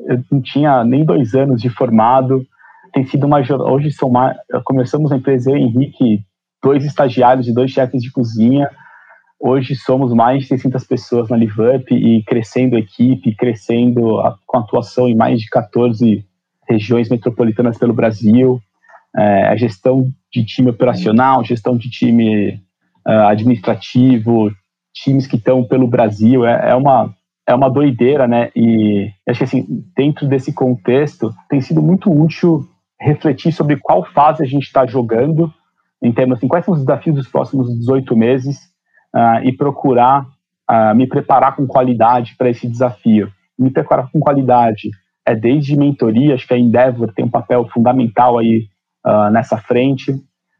eu 0.08 0.24
não 0.30 0.40
tinha 0.40 0.82
nem 0.84 1.04
dois 1.04 1.34
anos 1.34 1.60
de 1.60 1.68
formado, 1.68 2.44
tem 2.92 3.04
sido 3.04 3.26
uma 3.26 3.38
hoje 3.38 3.92
são 3.92 4.10
mais, 4.10 4.36
começamos 4.64 5.12
a 5.12 5.16
empresa 5.16 5.50
eu 5.50 5.56
e 5.56 5.62
Henrique, 5.62 6.24
dois 6.62 6.84
estagiários 6.84 7.46
e 7.46 7.54
dois 7.54 7.70
chefes 7.70 8.02
de 8.02 8.10
cozinha. 8.10 8.68
Hoje 9.46 9.76
somos 9.76 10.10
mais 10.14 10.40
de 10.40 10.48
600 10.48 10.84
pessoas 10.84 11.28
na 11.28 11.36
LiveUp 11.36 11.92
e 11.92 12.22
crescendo 12.22 12.76
a 12.76 12.78
equipe, 12.78 13.36
crescendo 13.36 14.18
a, 14.20 14.38
com 14.46 14.56
atuação 14.56 15.06
em 15.06 15.14
mais 15.14 15.38
de 15.38 15.50
14 15.50 16.24
regiões 16.66 17.10
metropolitanas 17.10 17.76
pelo 17.76 17.92
Brasil, 17.92 18.58
é, 19.14 19.48
a 19.48 19.54
gestão 19.54 20.08
de 20.32 20.46
time 20.46 20.70
operacional, 20.70 21.44
gestão 21.44 21.76
de 21.76 21.90
time 21.90 22.54
uh, 23.06 23.26
administrativo, 23.28 24.50
times 24.94 25.26
que 25.26 25.36
estão 25.36 25.62
pelo 25.62 25.86
Brasil, 25.86 26.46
é, 26.46 26.70
é, 26.70 26.74
uma 26.74 27.14
é 27.46 27.54
uma 27.54 27.68
doideira, 27.68 28.26
né? 28.26 28.50
E 28.56 29.10
acho 29.28 29.40
que 29.40 29.44
assim, 29.44 29.84
dentro 29.94 30.26
desse 30.26 30.54
contexto, 30.54 31.30
tem 31.50 31.60
sido 31.60 31.82
muito 31.82 32.10
útil 32.10 32.66
refletir 32.98 33.52
sobre 33.52 33.76
qual 33.76 34.06
fase 34.06 34.42
a 34.42 34.46
gente 34.46 34.62
está 34.62 34.86
jogando, 34.86 35.52
em 36.02 36.12
termos 36.12 36.38
assim, 36.38 36.48
quais 36.48 36.64
são 36.64 36.72
os 36.72 36.80
desafios 36.80 37.16
dos 37.16 37.28
próximos 37.28 37.68
18 37.78 38.16
meses 38.16 38.72
uh, 39.14 39.44
e 39.44 39.52
procurar 39.56 40.26
uh, 40.70 40.94
me 40.94 41.06
preparar 41.06 41.56
com 41.56 41.66
qualidade 41.66 42.34
para 42.36 42.50
esse 42.50 42.68
desafio. 42.68 43.30
Me 43.58 43.70
preparar 43.70 44.10
com 44.10 44.20
qualidade 44.20 44.90
é 45.26 45.34
desde 45.34 45.76
mentoria, 45.76 46.34
acho 46.34 46.46
que 46.46 46.54
a 46.54 46.58
Endeavor 46.58 47.12
tem 47.12 47.24
um 47.24 47.30
papel 47.30 47.66
fundamental 47.72 48.38
aí 48.38 48.66
uh, 49.06 49.30
nessa 49.30 49.56
frente, 49.56 50.14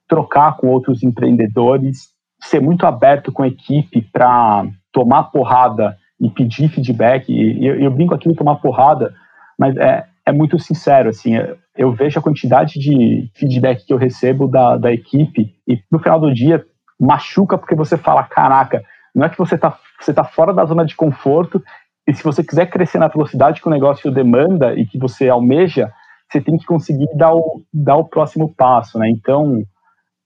trocar 0.09 0.57
com 0.57 0.69
outros 0.69 1.03
empreendedores, 1.03 2.09
ser 2.40 2.61
muito 2.61 2.87
aberto 2.87 3.33
com 3.33 3.43
a 3.43 3.49
equipe 3.49 4.01
para 4.12 4.67
tomar 4.93 5.25
porrada 5.25 5.97
e 6.21 6.31
pedir 6.31 6.69
feedback. 6.69 7.31
E 7.31 7.67
eu, 7.67 7.79
eu 7.79 7.90
brinco 7.90 8.14
aqui 8.14 8.29
de 8.29 8.37
tomar 8.37 8.57
porrada, 8.57 9.12
mas 9.59 9.77
é, 9.77 10.07
é 10.25 10.33
muito 10.33 10.59
sincero, 10.59 11.11
assim, 11.11 11.33
eu 11.77 11.93
vejo 11.93 12.19
a 12.19 12.23
quantidade 12.23 12.79
de 12.79 13.29
feedback 13.35 13.85
que 13.85 13.93
eu 13.93 13.99
recebo 13.99 14.47
da, 14.47 14.77
da 14.77 14.93
equipe 14.93 15.55
e 15.69 15.79
no 15.90 15.99
final 15.99 16.21
do 16.21 16.33
dia 16.33 16.64
machuca 17.00 17.59
porque 17.59 17.74
você 17.74 17.96
fala, 17.96 18.22
caraca, 18.24 18.83
não 19.14 19.24
é 19.24 19.28
que 19.28 19.38
você 19.38 19.54
está 19.54 19.78
você 20.00 20.12
tá 20.12 20.24
fora 20.24 20.52
da 20.52 20.64
zona 20.64 20.85
de 20.85 20.94
conforto 20.94 21.62
e 22.07 22.12
se 22.12 22.22
você 22.22 22.44
quiser 22.44 22.66
crescer 22.66 22.98
na 22.98 23.09
velocidade 23.09 23.61
que 23.61 23.68
o 23.68 23.70
negócio 23.70 24.11
demanda 24.11 24.74
e 24.74 24.85
que 24.87 24.98
você 24.98 25.28
almeja, 25.28 25.90
você 26.30 26.40
tem 26.40 26.59
que 26.59 26.66
conseguir 26.66 27.09
dar 27.14 27.35
o, 27.35 27.62
dar 27.72 27.96
o 27.96 28.04
próximo 28.04 28.52
passo, 28.54 28.98
né? 28.98 29.09
Então, 29.09 29.62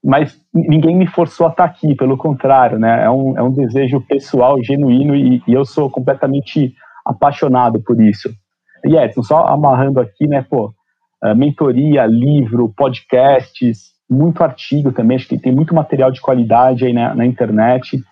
mas 0.03 0.37
ninguém 0.53 0.95
me 0.95 1.07
forçou 1.07 1.47
a 1.47 1.49
estar 1.49 1.65
aqui, 1.65 1.95
pelo 1.95 2.17
contrário, 2.17 2.79
né? 2.79 3.05
É 3.05 3.09
um, 3.09 3.37
é 3.37 3.43
um 3.43 3.51
desejo 3.51 4.01
pessoal, 4.01 4.61
genuíno, 4.63 5.15
e, 5.15 5.41
e 5.47 5.53
eu 5.53 5.63
sou 5.63 5.89
completamente 5.89 6.73
apaixonado 7.05 7.79
por 7.81 7.99
isso. 8.01 8.29
E 8.85 8.95
Edson, 8.95 9.23
só 9.23 9.47
amarrando 9.47 9.99
aqui, 9.99 10.27
né, 10.27 10.45
pô, 10.49 10.73
eh, 11.23 11.33
mentoria, 11.33 12.05
livro, 12.05 12.73
podcasts, 12.75 13.91
muito 14.09 14.43
artigo 14.43 14.91
também, 14.91 15.17
acho 15.17 15.27
que 15.27 15.37
tem 15.37 15.53
muito 15.53 15.73
material 15.73 16.11
de 16.11 16.21
qualidade 16.21 16.85
aí 16.85 16.93
na, 16.93 17.13
na 17.13 17.25
internet, 17.25 18.03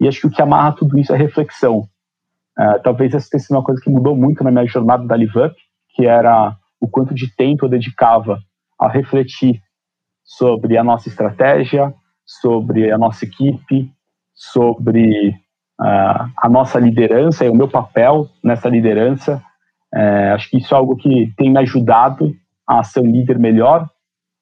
e 0.00 0.08
acho 0.08 0.20
que 0.20 0.26
o 0.26 0.30
que 0.30 0.42
amarra 0.42 0.72
tudo 0.72 0.98
isso 0.98 1.12
é 1.12 1.16
reflexão. 1.16 1.80
Uh, 2.58 2.80
talvez 2.82 3.14
essa 3.14 3.28
tenha 3.30 3.40
sido 3.40 3.56
uma 3.56 3.64
coisa 3.64 3.80
que 3.80 3.90
mudou 3.90 4.16
muito 4.16 4.42
na 4.42 4.50
minha 4.50 4.66
jornada 4.66 5.06
da 5.06 5.16
LiveUp, 5.16 5.54
que 5.94 6.06
era 6.06 6.56
o 6.80 6.88
quanto 6.88 7.14
de 7.14 7.34
tempo 7.34 7.64
eu 7.64 7.68
dedicava 7.68 8.38
a 8.78 8.88
refletir 8.88 9.60
sobre 10.24 10.76
a 10.76 10.84
nossa 10.84 11.08
estratégia, 11.08 11.94
sobre 12.24 12.90
a 12.90 12.98
nossa 12.98 13.24
equipe, 13.24 13.90
sobre 14.34 15.28
uh, 15.80 16.30
a 16.36 16.48
nossa 16.48 16.78
liderança 16.78 17.44
e 17.44 17.48
o 17.48 17.54
meu 17.54 17.68
papel 17.68 18.28
nessa 18.42 18.68
liderança. 18.68 19.42
É, 19.94 20.30
acho 20.30 20.48
que 20.48 20.56
isso 20.56 20.74
é 20.74 20.76
algo 20.76 20.96
que 20.96 21.32
tem 21.36 21.50
me 21.50 21.58
ajudado 21.58 22.34
a 22.66 22.82
ser 22.82 23.00
um 23.00 23.10
líder 23.10 23.38
melhor, 23.38 23.88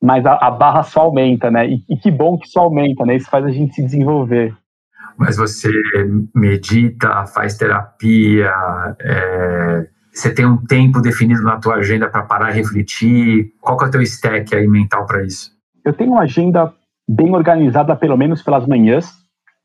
mas 0.02 0.24
a, 0.24 0.34
a 0.34 0.50
barra 0.50 0.82
só 0.82 1.00
aumenta, 1.00 1.50
né? 1.50 1.68
E, 1.68 1.84
e, 1.88 1.96
que 1.96 2.10
bom 2.10 2.38
que 2.38 2.48
só 2.48 2.60
aumenta, 2.60 3.04
né? 3.04 3.16
Isso 3.16 3.28
faz 3.28 3.44
a 3.44 3.50
gente 3.50 3.74
se 3.74 3.82
desenvolver. 3.82 4.54
Mas 5.16 5.36
você 5.36 5.70
medita, 6.34 7.26
faz 7.26 7.58
terapia, 7.58 8.50
é, 9.00 9.86
você 10.12 10.32
tem 10.34 10.46
um 10.46 10.56
tempo 10.56 11.00
definido 11.00 11.42
na 11.42 11.58
tua 11.58 11.76
agenda 11.76 12.08
para 12.08 12.22
parar 12.22 12.50
e 12.50 12.54
refletir? 12.54 13.52
Qual 13.60 13.76
que 13.76 13.84
é 13.84 13.88
o 13.88 13.90
teu 13.90 14.02
stack 14.02 14.54
aí 14.54 14.66
mental 14.66 15.06
para 15.06 15.24
isso? 15.24 15.50
Eu 15.84 15.92
tenho 15.92 16.12
uma 16.12 16.22
agenda 16.22 16.72
bem 17.08 17.34
organizada, 17.34 17.94
pelo 17.94 18.16
menos 18.16 18.42
pelas 18.42 18.66
manhãs. 18.66 19.12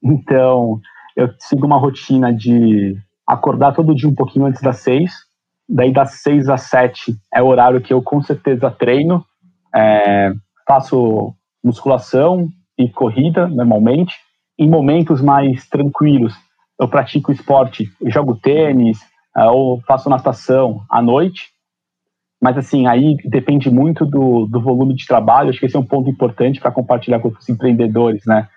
Então, 0.03 0.79
eu 1.15 1.29
sigo 1.39 1.65
uma 1.65 1.77
rotina 1.77 2.33
de 2.33 2.95
acordar 3.27 3.73
todo 3.73 3.95
dia 3.95 4.09
um 4.09 4.15
pouquinho 4.15 4.45
antes 4.45 4.61
das 4.61 4.77
seis. 4.77 5.11
Daí, 5.67 5.91
das 5.91 6.21
seis 6.21 6.47
às 6.47 6.61
sete 6.63 7.15
é 7.33 7.41
o 7.41 7.47
horário 7.47 7.81
que 7.81 7.93
eu 7.93 8.01
com 8.01 8.21
certeza 8.21 8.69
treino. 8.69 9.25
É, 9.75 10.31
faço 10.67 11.33
musculação 11.63 12.47
e 12.77 12.89
corrida, 12.89 13.47
normalmente. 13.47 14.15
Em 14.57 14.69
momentos 14.69 15.21
mais 15.21 15.67
tranquilos, 15.67 16.33
eu 16.79 16.87
pratico 16.87 17.31
esporte, 17.31 17.89
eu 18.01 18.11
jogo 18.11 18.35
tênis, 18.35 18.99
é, 19.35 19.43
ou 19.45 19.81
faço 19.81 20.09
natação 20.09 20.81
à 20.89 21.01
noite. 21.01 21.49
Mas, 22.41 22.57
assim, 22.57 22.85
aí 22.85 23.17
depende 23.25 23.69
muito 23.69 24.05
do, 24.05 24.45
do 24.45 24.61
volume 24.61 24.93
de 24.93 25.07
trabalho. 25.07 25.49
Acho 25.49 25.59
que 25.59 25.65
esse 25.65 25.75
é 25.75 25.79
um 25.79 25.85
ponto 25.85 26.09
importante 26.09 26.59
para 26.59 26.71
compartilhar 26.71 27.19
com 27.19 27.29
os 27.29 27.49
empreendedores, 27.49 28.25
né? 28.25 28.47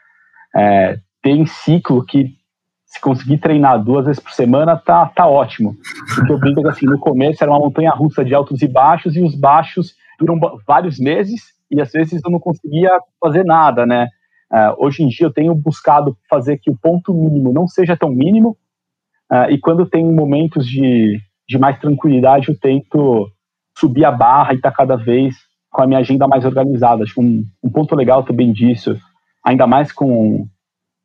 É, 0.55 0.99
tem 1.23 1.47
ciclo 1.47 2.05
que, 2.05 2.37
se 2.85 3.01
conseguir 3.01 3.39
treinar 3.39 3.83
duas 3.83 4.07
vezes 4.07 4.21
por 4.21 4.33
semana, 4.33 4.77
tá, 4.77 5.07
tá 5.07 5.27
ótimo. 5.27 5.77
Porque 6.15 6.33
eu 6.33 6.39
brinco 6.39 6.63
que, 6.63 6.69
assim, 6.69 6.87
no 6.87 6.99
começo 6.99 7.43
era 7.43 7.53
uma 7.53 7.61
montanha 7.61 7.91
russa 7.91 8.25
de 8.25 8.35
altos 8.35 8.63
e 8.63 8.69
baixos, 8.69 9.17
e 9.17 9.23
os 9.23 9.35
baixos 9.35 9.95
duram 10.19 10.39
vários 10.67 10.99
meses, 10.99 11.53
e 11.71 11.81
às 11.81 11.93
vezes 11.93 12.21
eu 12.25 12.31
não 12.31 12.41
conseguia 12.41 12.91
fazer 13.21 13.45
nada, 13.45 13.87
né? 13.87 14.09
Uh, 14.51 14.85
hoje 14.85 15.03
em 15.03 15.09
dia 15.09 15.27
eu 15.27 15.33
tenho 15.33 15.55
buscado 15.55 16.17
fazer 16.29 16.59
que 16.59 16.71
o 16.71 16.77
ponto 16.77 17.13
mínimo 17.13 17.53
não 17.53 17.69
seja 17.69 17.97
tão 17.97 18.11
mínimo, 18.11 18.57
uh, 19.31 19.51
e 19.51 19.59
quando 19.59 19.87
tem 19.87 20.05
momentos 20.05 20.67
de, 20.67 21.21
de 21.49 21.59
mais 21.59 21.79
tranquilidade, 21.79 22.49
eu 22.49 22.59
tento 22.59 23.31
subir 23.77 24.05
a 24.05 24.11
barra 24.11 24.55
e 24.55 24.61
tá 24.61 24.73
cada 24.73 24.97
vez 24.97 25.37
com 25.71 25.83
a 25.83 25.87
minha 25.87 26.01
agenda 26.01 26.27
mais 26.27 26.45
organizada. 26.45 27.05
Acho 27.05 27.21
um, 27.21 27.45
um 27.63 27.71
ponto 27.71 27.95
legal 27.95 28.25
também 28.25 28.53
disso, 28.53 28.99
ainda 29.45 29.67
mais 29.67 29.93
com, 29.93 30.47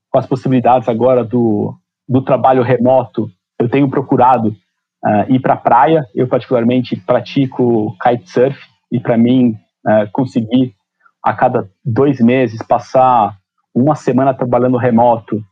com 0.10 0.18
as 0.18 0.26
possibilidades 0.26 0.88
agora 0.88 1.24
do, 1.24 1.76
do 2.08 2.22
trabalho 2.22 2.64
remoto, 2.64 3.30
eu 3.60 3.70
tenho 3.70 3.90
procurado 3.90 4.50
uh, 4.50 5.34
ir 5.34 5.40
para 5.40 5.54
a 5.54 5.58
praia. 5.58 6.06
Eu, 6.14 6.28
particularmente, 6.28 6.96
pratico 6.96 7.96
kitesurf 8.02 8.58
e, 8.94 9.00
para 9.00 9.18
mim, 9.18 9.58
uh, 9.86 10.10
conseguir 10.12 10.74
a 11.24 11.34
cada 11.34 11.68
dois 11.84 12.22
meses 12.22 12.62
passar 12.62 13.36
uma 13.74 13.96
semana 13.96 14.34
trabalhando 14.34 14.78
remoto 14.78 15.44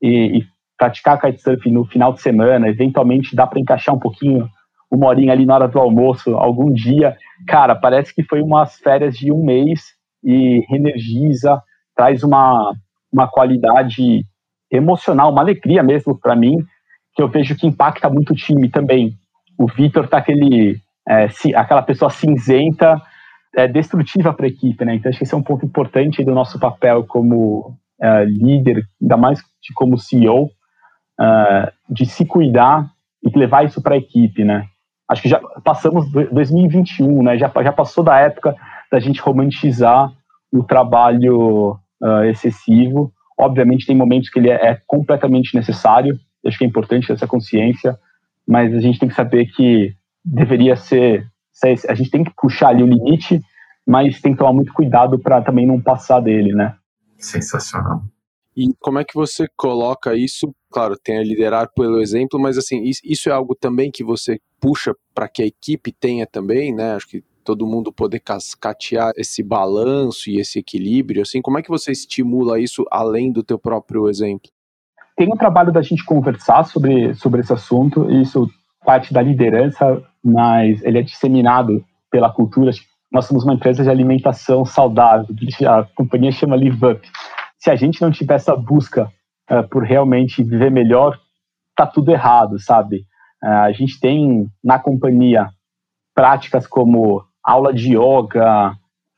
e, 0.00 0.38
e 0.38 0.46
praticar 0.78 1.20
kitesurf 1.20 1.70
no 1.70 1.84
final 1.84 2.14
de 2.14 2.22
semana, 2.22 2.68
eventualmente 2.68 3.36
dá 3.36 3.46
para 3.46 3.60
encaixar 3.60 3.94
um 3.94 3.98
pouquinho 3.98 4.48
uma 4.90 5.08
horinha 5.08 5.32
ali 5.32 5.44
na 5.44 5.54
hora 5.54 5.68
do 5.68 5.78
almoço, 5.78 6.36
algum 6.36 6.72
dia, 6.72 7.16
cara, 7.46 7.74
parece 7.74 8.14
que 8.14 8.22
foi 8.22 8.40
umas 8.40 8.76
férias 8.76 9.16
de 9.16 9.30
um 9.30 9.44
mês 9.44 9.80
e 10.24 10.64
energiza, 10.70 11.60
traz 11.94 12.22
uma, 12.22 12.72
uma 13.12 13.28
qualidade 13.28 14.24
emocional, 14.70 15.32
uma 15.32 15.42
alegria 15.42 15.82
mesmo 15.82 16.18
para 16.18 16.36
mim, 16.36 16.56
que 17.14 17.22
eu 17.22 17.28
vejo 17.28 17.56
que 17.56 17.66
impacta 17.66 18.08
muito 18.08 18.32
o 18.32 18.36
time 18.36 18.68
também. 18.70 19.14
O 19.58 19.66
Vitor 19.66 20.08
tá 20.08 20.18
aquele, 20.18 20.80
é, 21.08 21.28
aquela 21.54 21.82
pessoa 21.82 22.10
cinzenta, 22.10 23.00
é, 23.56 23.66
destrutiva 23.66 24.32
para 24.32 24.46
a 24.46 24.48
equipe, 24.48 24.84
né? 24.84 24.94
Então 24.94 25.08
acho 25.08 25.18
que 25.18 25.24
esse 25.24 25.34
é 25.34 25.36
um 25.36 25.42
ponto 25.42 25.64
importante 25.64 26.24
do 26.24 26.34
nosso 26.34 26.58
papel 26.58 27.04
como 27.04 27.76
é, 28.00 28.24
líder, 28.24 28.84
ainda 29.00 29.16
mais 29.16 29.40
como 29.74 29.98
CEO, 29.98 30.50
é, 31.20 31.72
de 31.88 32.06
se 32.06 32.26
cuidar 32.26 32.90
e 33.22 33.38
levar 33.38 33.64
isso 33.64 33.82
para 33.82 33.94
a 33.94 33.98
equipe, 33.98 34.44
né? 34.44 34.68
acho 35.08 35.22
que 35.22 35.28
já 35.28 35.40
passamos 35.64 36.10
2021, 36.10 37.22
né? 37.22 37.38
Já, 37.38 37.52
já 37.62 37.72
passou 37.72 38.02
da 38.02 38.18
época 38.18 38.54
da 38.90 38.98
gente 38.98 39.20
romantizar 39.20 40.12
o 40.52 40.62
trabalho 40.62 41.78
uh, 42.02 42.24
excessivo. 42.24 43.12
Obviamente 43.38 43.86
tem 43.86 43.96
momentos 43.96 44.30
que 44.30 44.38
ele 44.38 44.50
é, 44.50 44.70
é, 44.70 44.80
completamente 44.86 45.54
necessário. 45.54 46.18
Acho 46.44 46.58
que 46.58 46.64
é 46.64 46.66
importante 46.66 47.10
essa 47.10 47.26
consciência, 47.26 47.98
mas 48.46 48.72
a 48.74 48.80
gente 48.80 48.98
tem 48.98 49.08
que 49.08 49.14
saber 49.14 49.46
que 49.46 49.94
deveria 50.26 50.74
ser, 50.74 51.30
a 51.88 51.94
gente 51.94 52.10
tem 52.10 52.24
que 52.24 52.32
puxar 52.36 52.70
ali 52.70 52.82
o 52.82 52.86
limite, 52.86 53.40
mas 53.86 54.20
tem 54.20 54.32
que 54.32 54.38
tomar 54.38 54.52
muito 54.52 54.72
cuidado 54.72 55.18
para 55.18 55.40
também 55.40 55.64
não 55.64 55.80
passar 55.80 56.18
dele, 56.18 56.52
né? 56.52 56.74
Sensacional. 57.16 58.02
E 58.56 58.74
como 58.80 58.98
é 58.98 59.04
que 59.04 59.14
você 59.14 59.46
coloca 59.56 60.14
isso? 60.14 60.52
Claro, 60.70 60.96
tem 60.96 61.18
a 61.18 61.22
liderar 61.22 61.68
pelo 61.74 62.00
exemplo, 62.00 62.40
mas 62.40 62.58
assim, 62.58 62.82
isso 63.04 63.28
é 63.28 63.32
algo 63.32 63.54
também 63.54 63.90
que 63.90 64.02
você 64.02 64.40
puxa 64.58 64.94
para 65.14 65.28
que 65.28 65.42
a 65.42 65.46
equipe 65.46 65.92
tenha 65.92 66.26
também, 66.26 66.74
né? 66.74 66.94
Acho 66.94 67.06
que 67.06 67.24
todo 67.44 67.66
mundo 67.66 67.92
poder 67.92 68.18
cascatear 68.18 69.12
esse 69.16 69.42
balanço 69.42 70.28
e 70.28 70.40
esse 70.40 70.58
equilíbrio, 70.58 71.22
assim, 71.22 71.40
como 71.40 71.58
é 71.58 71.62
que 71.62 71.68
você 71.68 71.92
estimula 71.92 72.58
isso 72.58 72.84
além 72.90 73.30
do 73.30 73.44
teu 73.44 73.58
próprio 73.58 74.08
exemplo? 74.08 74.50
Tem 75.16 75.28
um 75.32 75.36
trabalho 75.36 75.72
da 75.72 75.80
gente 75.80 76.04
conversar 76.04 76.64
sobre, 76.64 77.14
sobre 77.14 77.42
esse 77.42 77.52
assunto, 77.52 78.10
e 78.10 78.22
isso 78.22 78.50
parte 78.84 79.12
da 79.12 79.20
liderança, 79.20 80.02
mas 80.26 80.82
ele 80.82 80.98
é 80.98 81.02
disseminado 81.02 81.84
pela 82.10 82.30
cultura. 82.30 82.70
Nós 83.12 83.26
somos 83.26 83.44
uma 83.44 83.54
empresa 83.54 83.82
de 83.82 83.90
alimentação 83.90 84.64
saudável, 84.64 85.26
a 85.68 85.84
companhia 85.94 86.32
chama 86.32 86.56
Live 86.56 86.84
Up 86.84 87.08
se 87.66 87.70
a 87.70 87.74
gente 87.74 88.00
não 88.00 88.12
tiver 88.12 88.34
essa 88.34 88.54
busca 88.54 89.12
uh, 89.50 89.68
por 89.68 89.82
realmente 89.82 90.40
viver 90.44 90.70
melhor, 90.70 91.18
tá 91.74 91.84
tudo 91.84 92.12
errado, 92.12 92.60
sabe? 92.60 92.98
Uh, 93.42 93.48
a 93.48 93.72
gente 93.72 93.98
tem 93.98 94.48
na 94.62 94.78
companhia 94.78 95.48
práticas 96.14 96.64
como 96.64 97.24
aula 97.42 97.74
de 97.74 97.96
yoga, 97.96 98.72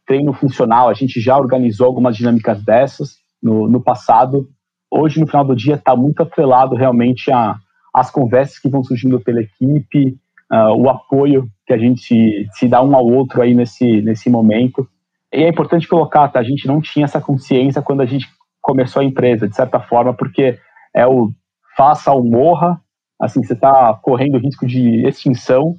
treino 0.07 0.33
funcional, 0.33 0.89
a 0.89 0.95
gente 0.95 1.21
já 1.21 1.37
organizou 1.37 1.87
algumas 1.87 2.17
dinâmicas 2.17 2.65
dessas 2.65 3.17
no, 3.43 3.69
no 3.69 3.83
passado. 3.83 4.49
Hoje, 4.91 5.21
no 5.21 5.27
final 5.27 5.45
do 5.45 5.55
dia, 5.55 5.75
está 5.75 5.95
muito 5.95 6.23
atrelado 6.23 6.75
realmente 6.75 7.31
a, 7.31 7.57
as 7.95 8.11
conversas 8.11 8.59
que 8.59 8.71
vão 8.71 8.83
surgindo 8.83 9.21
pela 9.21 9.43
equipe, 9.43 10.17
uh, 10.53 10.75
o 10.77 10.89
apoio 10.89 11.49
que 11.67 11.73
a 11.73 11.79
gente 11.79 12.49
se, 12.53 12.69
dá 12.69 12.83
um 12.83 12.95
ao 12.97 13.07
outro 13.07 13.43
aí 13.43 13.55
nesse, 13.55 14.01
nesse 14.03 14.31
momento. 14.31 14.89
E 15.33 15.43
é 15.43 15.49
importante 15.49 15.87
colocar, 15.87 16.29
tá? 16.29 16.41
A 16.41 16.45
gente 16.45 16.67
não 16.67 16.81
tinha 16.81 17.05
essa 17.05 17.21
consciência 17.21 17.83
quando 17.83 18.01
a 18.01 18.07
gente 18.07 18.27
começou 18.61 19.01
a 19.01 19.05
empresa, 19.05 19.49
de 19.49 19.55
certa 19.55 19.81
forma, 19.81 20.15
porque 20.15 20.59
é 20.95 21.07
o 21.07 21.31
faça 21.77 22.13
ou 22.13 22.25
morra, 22.25 22.81
assim, 23.21 23.43
você 23.43 23.53
está 23.53 23.95
correndo 24.03 24.39
risco 24.39 24.67
de 24.67 25.07
extinção 25.07 25.77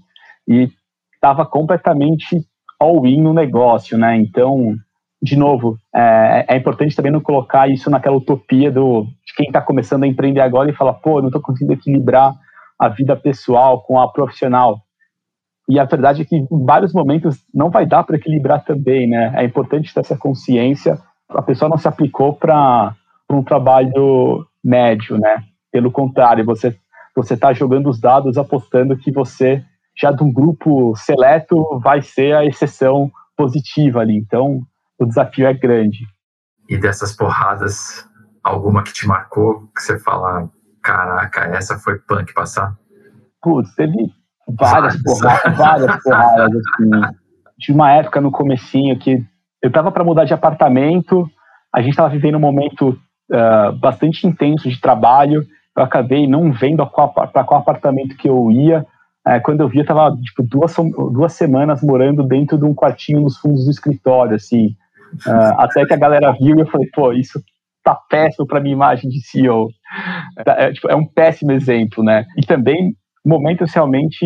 e 0.48 0.70
estava 1.14 1.46
completamente 1.46 2.46
all-in 2.80 3.22
no 3.22 3.34
negócio, 3.34 3.98
né? 3.98 4.16
Então, 4.16 4.76
de 5.22 5.36
novo, 5.36 5.78
é, 5.94 6.46
é, 6.48 6.58
importante 6.58 6.96
também 6.96 7.12
não 7.12 7.20
colocar 7.20 7.70
isso 7.70 7.90
naquela 7.90 8.16
utopia 8.16 8.72
do, 8.72 9.04
de 9.04 9.34
quem 9.36 9.48
está 9.48 9.62
começando 9.62 10.04
a 10.04 10.08
empreender 10.08 10.40
agora 10.40 10.70
e 10.70 10.76
fala, 10.76 10.94
pô, 10.94 11.20
não 11.20 11.28
estou 11.28 11.42
conseguindo 11.42 11.74
equilibrar 11.74 12.34
a 12.80 12.88
vida 12.88 13.16
pessoal 13.16 13.84
com 13.84 14.00
a 14.00 14.12
profissional. 14.12 14.80
E 15.68 15.80
a 15.80 15.84
verdade 15.84 16.24
é 16.24 16.26
que 16.26 16.36
em 16.36 16.66
vários 16.66 16.94
momentos 16.94 17.38
não 17.54 17.70
vai 17.70 17.86
dar 17.86 18.04
para 18.04 18.16
equilibrar 18.16 18.64
também, 18.64 19.08
né? 19.08 19.34
É 19.36 19.44
importante 19.44 19.94
ter 19.94 20.00
essa 20.00 20.18
consciência 20.18 20.98
a 21.30 21.42
pessoa 21.42 21.70
não 21.70 21.78
se 21.78 21.88
aplicou 21.88 22.34
para 22.34 22.96
um 23.30 23.44
trabalho 23.44 24.46
médio, 24.64 25.18
né? 25.18 25.44
Pelo 25.72 25.92
contrário, 25.92 26.46
você 26.46 26.76
você 27.16 27.34
está 27.34 27.52
jogando 27.52 27.90
os 27.90 28.00
dados 28.00 28.38
apostando 28.38 28.96
que 28.96 29.12
você 29.12 29.64
já 29.98 30.12
de 30.12 30.24
um 30.24 30.32
grupo 30.32 30.96
seleto 30.96 31.80
vai 31.84 32.02
ser 32.02 32.34
a 32.34 32.46
exceção 32.46 33.12
positiva 33.36 34.00
ali. 34.00 34.16
Então, 34.16 34.62
o 34.98 35.06
desafio 35.06 35.46
é 35.46 35.54
grande. 35.54 36.06
E 36.70 36.78
dessas 36.78 37.14
porradas, 37.14 38.08
alguma 38.42 38.84
que 38.84 38.94
te 38.94 39.06
marcou, 39.06 39.68
que 39.76 39.82
você 39.82 40.00
fala, 40.00 40.50
caraca, 40.82 41.42
essa 41.56 41.78
foi 41.78 41.98
punk 42.00 42.34
passar? 42.34 42.76
Putz, 43.42 43.74
teve 43.76 43.94
várias, 44.58 45.02
porradas, 45.02 45.58
várias 45.58 46.04
porradas, 46.04 46.62
assim. 46.74 47.16
De 47.58 47.72
uma 47.72 47.92
época 47.92 48.22
no 48.22 48.32
comecinho 48.32 48.98
que 48.98 49.24
eu 49.62 49.68
estava 49.68 49.92
para 49.92 50.04
mudar 50.04 50.24
de 50.24 50.34
apartamento, 50.34 51.30
a 51.74 51.82
gente 51.82 51.92
estava 51.92 52.10
vivendo 52.10 52.36
um 52.36 52.40
momento 52.40 52.98
uh, 53.32 53.72
bastante 53.80 54.26
intenso 54.26 54.70
de 54.70 54.80
trabalho, 54.80 55.46
eu 55.76 55.84
acabei 55.84 56.28
não 56.28 56.52
vendo 56.52 56.86
para 56.86 57.44
qual 57.44 57.60
apartamento 57.60 58.16
que 58.16 58.30
eu 58.30 58.52
ia, 58.52 58.86
uh, 59.28 59.42
quando 59.44 59.62
eu 59.62 59.68
vi, 59.68 59.80
eu 59.80 59.82
estava 59.82 60.16
tipo, 60.16 60.44
duas, 60.44 60.74
duas 61.12 61.34
semanas 61.34 61.82
morando 61.84 62.24
dentro 62.24 62.58
de 62.58 62.66
um 62.66 62.74
quartinho 62.74 63.22
nos 63.22 63.38
fundos 63.38 63.66
do 63.66 63.72
escritório, 63.72 64.36
assim, 64.36 64.76
uh, 65.28 65.60
até 65.60 65.86
que 65.86 65.94
a 65.94 65.98
galera 65.98 66.32
viu 66.32 66.58
e 66.58 66.62
eu 66.62 66.68
falei, 66.68 66.88
pô, 66.94 67.12
isso 67.12 67.42
tá 67.84 67.96
péssimo 68.10 68.48
para 68.48 68.60
minha 68.60 68.74
imagem 68.74 69.10
de 69.10 69.22
CEO. 69.22 69.70
É, 70.46 70.72
tipo, 70.72 70.90
é 70.90 70.96
um 70.96 71.06
péssimo 71.06 71.52
exemplo, 71.52 72.04
né? 72.04 72.26
E 72.38 72.46
também 72.46 72.96
momentos 73.26 73.74
realmente 73.74 74.26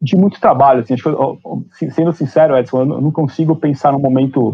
de 0.00 0.16
muito 0.16 0.40
trabalho. 0.40 0.80
Assim, 0.80 0.94
que, 0.96 1.90
sendo 1.90 2.12
sincero, 2.12 2.56
Edson, 2.56 2.80
eu 2.80 2.86
não 2.86 3.10
consigo 3.10 3.56
pensar 3.56 3.92
num 3.92 3.98
momento 3.98 4.50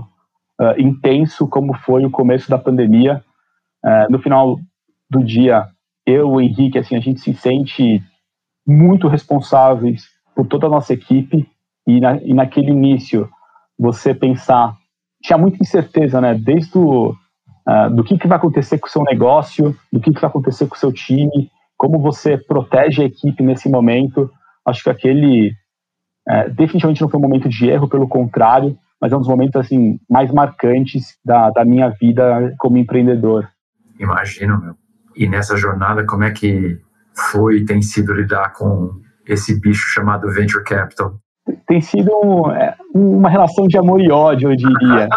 uh, 0.60 0.78
intenso 0.78 1.48
como 1.48 1.74
foi 1.74 2.04
o 2.04 2.10
começo 2.10 2.48
da 2.48 2.58
pandemia. 2.58 3.22
Uh, 3.84 4.10
no 4.10 4.18
final 4.20 4.58
do 5.10 5.24
dia, 5.24 5.66
eu, 6.06 6.30
o 6.30 6.40
Henrique, 6.40 6.78
assim, 6.78 6.96
a 6.96 7.00
gente 7.00 7.20
se 7.20 7.34
sente 7.34 8.02
muito 8.66 9.08
responsáveis 9.08 10.04
por 10.34 10.46
toda 10.46 10.66
a 10.66 10.70
nossa 10.70 10.94
equipe 10.94 11.48
e, 11.86 12.00
na, 12.00 12.16
e 12.22 12.32
naquele 12.32 12.70
início 12.70 13.28
você 13.78 14.14
pensar 14.14 14.76
tinha 15.22 15.38
muita 15.38 15.58
incerteza, 15.60 16.20
né? 16.20 16.34
Desde 16.34 16.76
o, 16.76 17.14
uh, 17.68 17.94
do 17.94 18.04
que, 18.04 18.18
que 18.18 18.28
vai 18.28 18.38
acontecer 18.38 18.78
com 18.78 18.86
o 18.86 18.90
seu 18.90 19.02
negócio, 19.02 19.76
do 19.92 20.00
que, 20.00 20.12
que 20.12 20.20
vai 20.20 20.28
acontecer 20.28 20.66
com 20.66 20.74
o 20.74 20.78
seu 20.78 20.92
time, 20.92 21.50
como 21.76 21.98
você 21.98 22.36
protege 22.36 23.02
a 23.02 23.06
equipe 23.06 23.42
nesse 23.42 23.68
momento. 23.68 24.30
Acho 24.66 24.84
que 24.84 24.90
aquele 24.90 25.50
uh, 26.28 26.50
definitivamente 26.50 27.00
não 27.00 27.08
foi 27.08 27.18
um 27.18 27.22
momento 27.22 27.48
de 27.48 27.68
erro, 27.68 27.88
pelo 27.88 28.08
contrário, 28.08 28.76
mas 29.00 29.12
é 29.12 29.16
um 29.16 29.20
dos 29.20 29.28
momentos 29.28 29.56
assim 29.56 29.98
mais 30.08 30.30
marcantes 30.32 31.16
da, 31.24 31.50
da 31.50 31.64
minha 31.64 31.88
vida 31.90 32.54
como 32.58 32.78
empreendedor. 32.78 33.48
Imagino, 33.98 34.60
meu. 34.60 34.74
E 35.14 35.28
nessa 35.28 35.56
jornada, 35.56 36.06
como 36.06 36.24
é 36.24 36.30
que 36.30 36.80
foi 37.30 37.58
e 37.58 37.64
tem 37.64 37.82
sido 37.82 38.14
lidar 38.14 38.52
com 38.54 39.00
esse 39.26 39.60
bicho 39.60 39.92
chamado 39.92 40.32
venture 40.32 40.64
capital? 40.64 41.21
Tem 41.66 41.80
sido 41.80 42.12
é, 42.52 42.76
uma 42.94 43.28
relação 43.28 43.66
de 43.66 43.76
amor 43.76 44.00
e 44.00 44.10
ódio, 44.10 44.52
eu 44.52 44.56
diria. 44.56 45.08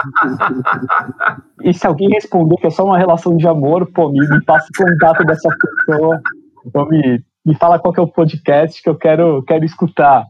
e 1.61 1.73
se 1.73 1.85
alguém 1.85 2.09
responder 2.09 2.55
que 2.57 2.67
é 2.67 2.69
só 2.71 2.83
uma 2.83 2.97
relação 2.97 3.37
de 3.37 3.47
amor, 3.47 3.91
pô, 3.93 4.09
me, 4.09 4.19
me 4.27 4.43
passa 4.43 4.67
o 4.67 4.83
contato 4.83 5.23
dessa 5.23 5.49
pessoa, 5.49 6.21
ou 6.73 6.89
me, 6.89 7.23
me 7.45 7.55
fala 7.55 7.77
qual 7.77 7.93
que 7.93 7.99
é 7.99 8.03
o 8.03 8.11
podcast 8.11 8.81
que 8.81 8.89
eu 8.89 8.95
quero, 8.95 9.43
quero 9.43 9.63
escutar. 9.65 10.25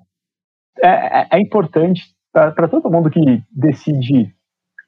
É, 0.83 1.21
é, 1.21 1.27
é 1.31 1.39
importante 1.39 2.03
para 2.33 2.67
todo 2.67 2.91
mundo 2.91 3.09
que 3.09 3.41
decide 3.49 4.33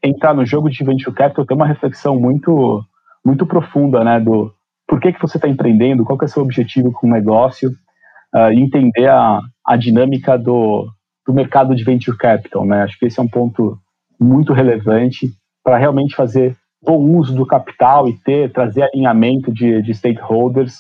entrar 0.04 0.34
no 0.34 0.46
jogo 0.46 0.70
de 0.70 0.84
venture 0.84 1.16
capital 1.16 1.46
ter 1.46 1.54
uma 1.54 1.68
reflexão 1.68 2.20
muito 2.20 2.84
muito 3.24 3.46
profunda, 3.46 4.04
né, 4.04 4.20
do 4.20 4.54
por 4.88 5.02
que 5.02 5.12
que 5.12 5.22
você 5.22 5.38
está 5.38 5.50
empreendendo, 5.50 6.06
qual 6.06 6.18
que 6.18 6.24
é 6.24 6.28
o 6.28 6.30
seu 6.30 6.42
objetivo 6.42 6.94
com 6.94 7.08
o 7.08 7.10
negócio, 7.10 7.70
uh, 8.34 8.52
entender 8.54 9.10
a, 9.10 9.42
a 9.66 9.76
dinâmica 9.76 10.38
do, 10.38 10.88
do 11.28 11.34
mercado 11.34 11.76
de 11.76 11.84
venture 11.84 12.18
capital, 12.18 12.66
né? 12.66 12.84
Acho 12.84 12.98
que 12.98 13.06
esse 13.06 13.20
é 13.20 13.24
um 13.24 13.28
ponto 13.28 13.78
muito 14.18 14.54
relevante 14.54 15.30
para 15.62 15.78
realmente 15.78 16.16
fazer 16.16 16.56
bom 16.82 16.98
uso 17.18 17.36
do 17.36 17.46
capital 17.46 18.08
e 18.08 18.14
ter 18.14 18.52
trazer 18.54 18.84
alinhamento 18.84 19.52
de, 19.52 19.82
de 19.82 19.94
stakeholders. 19.94 20.78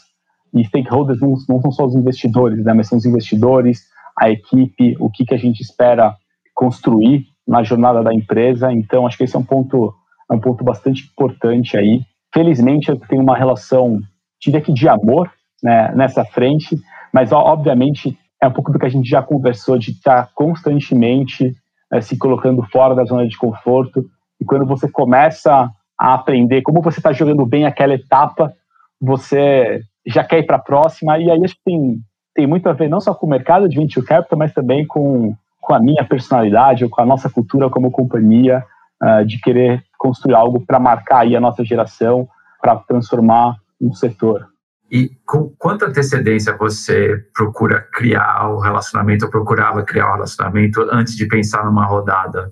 E 0.53 0.63
stakeholders 0.63 1.19
não, 1.19 1.35
não 1.49 1.61
são 1.61 1.71
só 1.71 1.85
os 1.85 1.93
investidores, 1.93 2.63
né? 2.63 2.73
Mas 2.73 2.87
são 2.87 2.97
os 2.97 3.05
investidores, 3.05 3.81
a 4.17 4.29
equipe, 4.29 4.95
o 4.99 5.09
que 5.09 5.25
que 5.25 5.33
a 5.33 5.37
gente 5.37 5.59
espera 5.61 6.15
construir 6.55 7.25
na 7.45 7.61
jornada 7.61 8.01
da 8.01 8.13
empresa. 8.13 8.71
Então, 8.71 9.05
acho 9.05 9.17
que 9.17 9.25
esse 9.25 9.35
é 9.35 9.39
um 9.39 9.43
ponto 9.43 9.93
é 10.29 10.33
um 10.33 10.39
ponto 10.39 10.63
bastante 10.63 11.03
importante 11.03 11.77
aí. 11.77 12.01
Felizmente, 12.33 12.89
eu 12.89 12.97
tenho 12.97 13.21
uma 13.21 13.37
relação, 13.37 13.99
diria 14.41 14.61
que 14.61 14.73
de 14.73 14.87
amor, 14.87 15.31
né, 15.63 15.93
nessa 15.95 16.25
frente, 16.25 16.77
mas 17.13 17.31
obviamente 17.31 18.17
é 18.41 18.47
um 18.47 18.51
pouco 18.51 18.71
do 18.71 18.79
que 18.79 18.85
a 18.85 18.89
gente 18.89 19.09
já 19.09 19.21
conversou, 19.21 19.77
de 19.77 19.91
estar 19.91 20.29
constantemente 20.33 21.55
é, 21.91 22.01
se 22.01 22.17
colocando 22.17 22.63
fora 22.63 22.95
da 22.95 23.05
zona 23.05 23.27
de 23.27 23.37
conforto. 23.37 24.05
E 24.39 24.45
quando 24.45 24.65
você 24.65 24.89
começa 24.89 25.69
a 25.99 26.13
aprender 26.13 26.61
como 26.61 26.81
você 26.81 26.99
está 26.99 27.11
jogando 27.11 27.45
bem 27.45 27.65
aquela 27.65 27.93
etapa, 27.93 28.53
você 29.01 29.81
já 30.05 30.23
quer 30.23 30.39
ir 30.39 30.45
para 30.45 30.57
a 30.57 30.61
próxima. 30.61 31.17
E 31.17 31.29
aí 31.29 31.43
acho 31.43 31.55
que 31.55 31.61
tem, 31.65 31.99
tem 32.35 32.47
muito 32.47 32.67
a 32.69 32.73
ver 32.73 32.89
não 32.89 32.99
só 32.99 33.13
com 33.13 33.25
o 33.25 33.29
mercado 33.29 33.67
de 33.67 33.77
venture 33.77 34.05
capital, 34.05 34.37
mas 34.37 34.53
também 34.53 34.85
com, 34.85 35.33
com 35.59 35.73
a 35.73 35.79
minha 35.79 36.03
personalidade 36.03 36.83
ou 36.83 36.89
com 36.89 37.01
a 37.01 37.05
nossa 37.05 37.29
cultura 37.29 37.69
como 37.69 37.91
companhia, 37.91 38.63
uh, 39.01 39.25
de 39.25 39.39
querer 39.39 39.83
construir 39.97 40.35
algo 40.35 40.63
para 40.65 40.79
marcar 40.79 41.19
aí 41.19 41.35
a 41.35 41.41
nossa 41.41 41.63
geração, 41.65 42.27
para 42.61 42.75
transformar 42.75 43.55
um 43.81 43.93
setor. 43.93 44.47
E 44.89 45.09
com 45.25 45.49
quanta 45.57 45.85
antecedência 45.85 46.55
você 46.55 47.17
procura 47.35 47.81
criar 47.93 48.49
o 48.49 48.59
relacionamento, 48.59 49.25
ou 49.25 49.31
procurava 49.31 49.83
criar 49.83 50.09
o 50.09 50.13
relacionamento 50.13 50.81
antes 50.91 51.15
de 51.15 51.27
pensar 51.27 51.65
numa 51.65 51.85
rodada? 51.85 52.49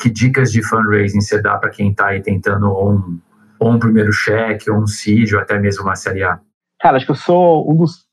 Que 0.00 0.08
dicas 0.08 0.50
de 0.50 0.62
fundraising 0.62 1.20
você 1.20 1.40
dá 1.40 1.58
para 1.58 1.70
quem 1.70 1.90
está 1.90 2.08
aí 2.08 2.22
tentando 2.22 2.70
um, 2.70 3.20
ou 3.58 3.72
um 3.72 3.78
primeiro 3.78 4.12
cheque, 4.12 4.70
ou 4.70 4.78
um 4.78 4.86
seed, 4.86 5.34
ou 5.34 5.40
até 5.40 5.58
mesmo 5.58 5.84
uma 5.84 5.94
série 5.94 6.22
A? 6.22 6.40
Cara, 6.80 6.96
acho 6.96 7.06
que 7.06 7.12
eu 7.12 7.16
sou 7.16 7.70
um 7.70 7.76
dos 7.76 8.04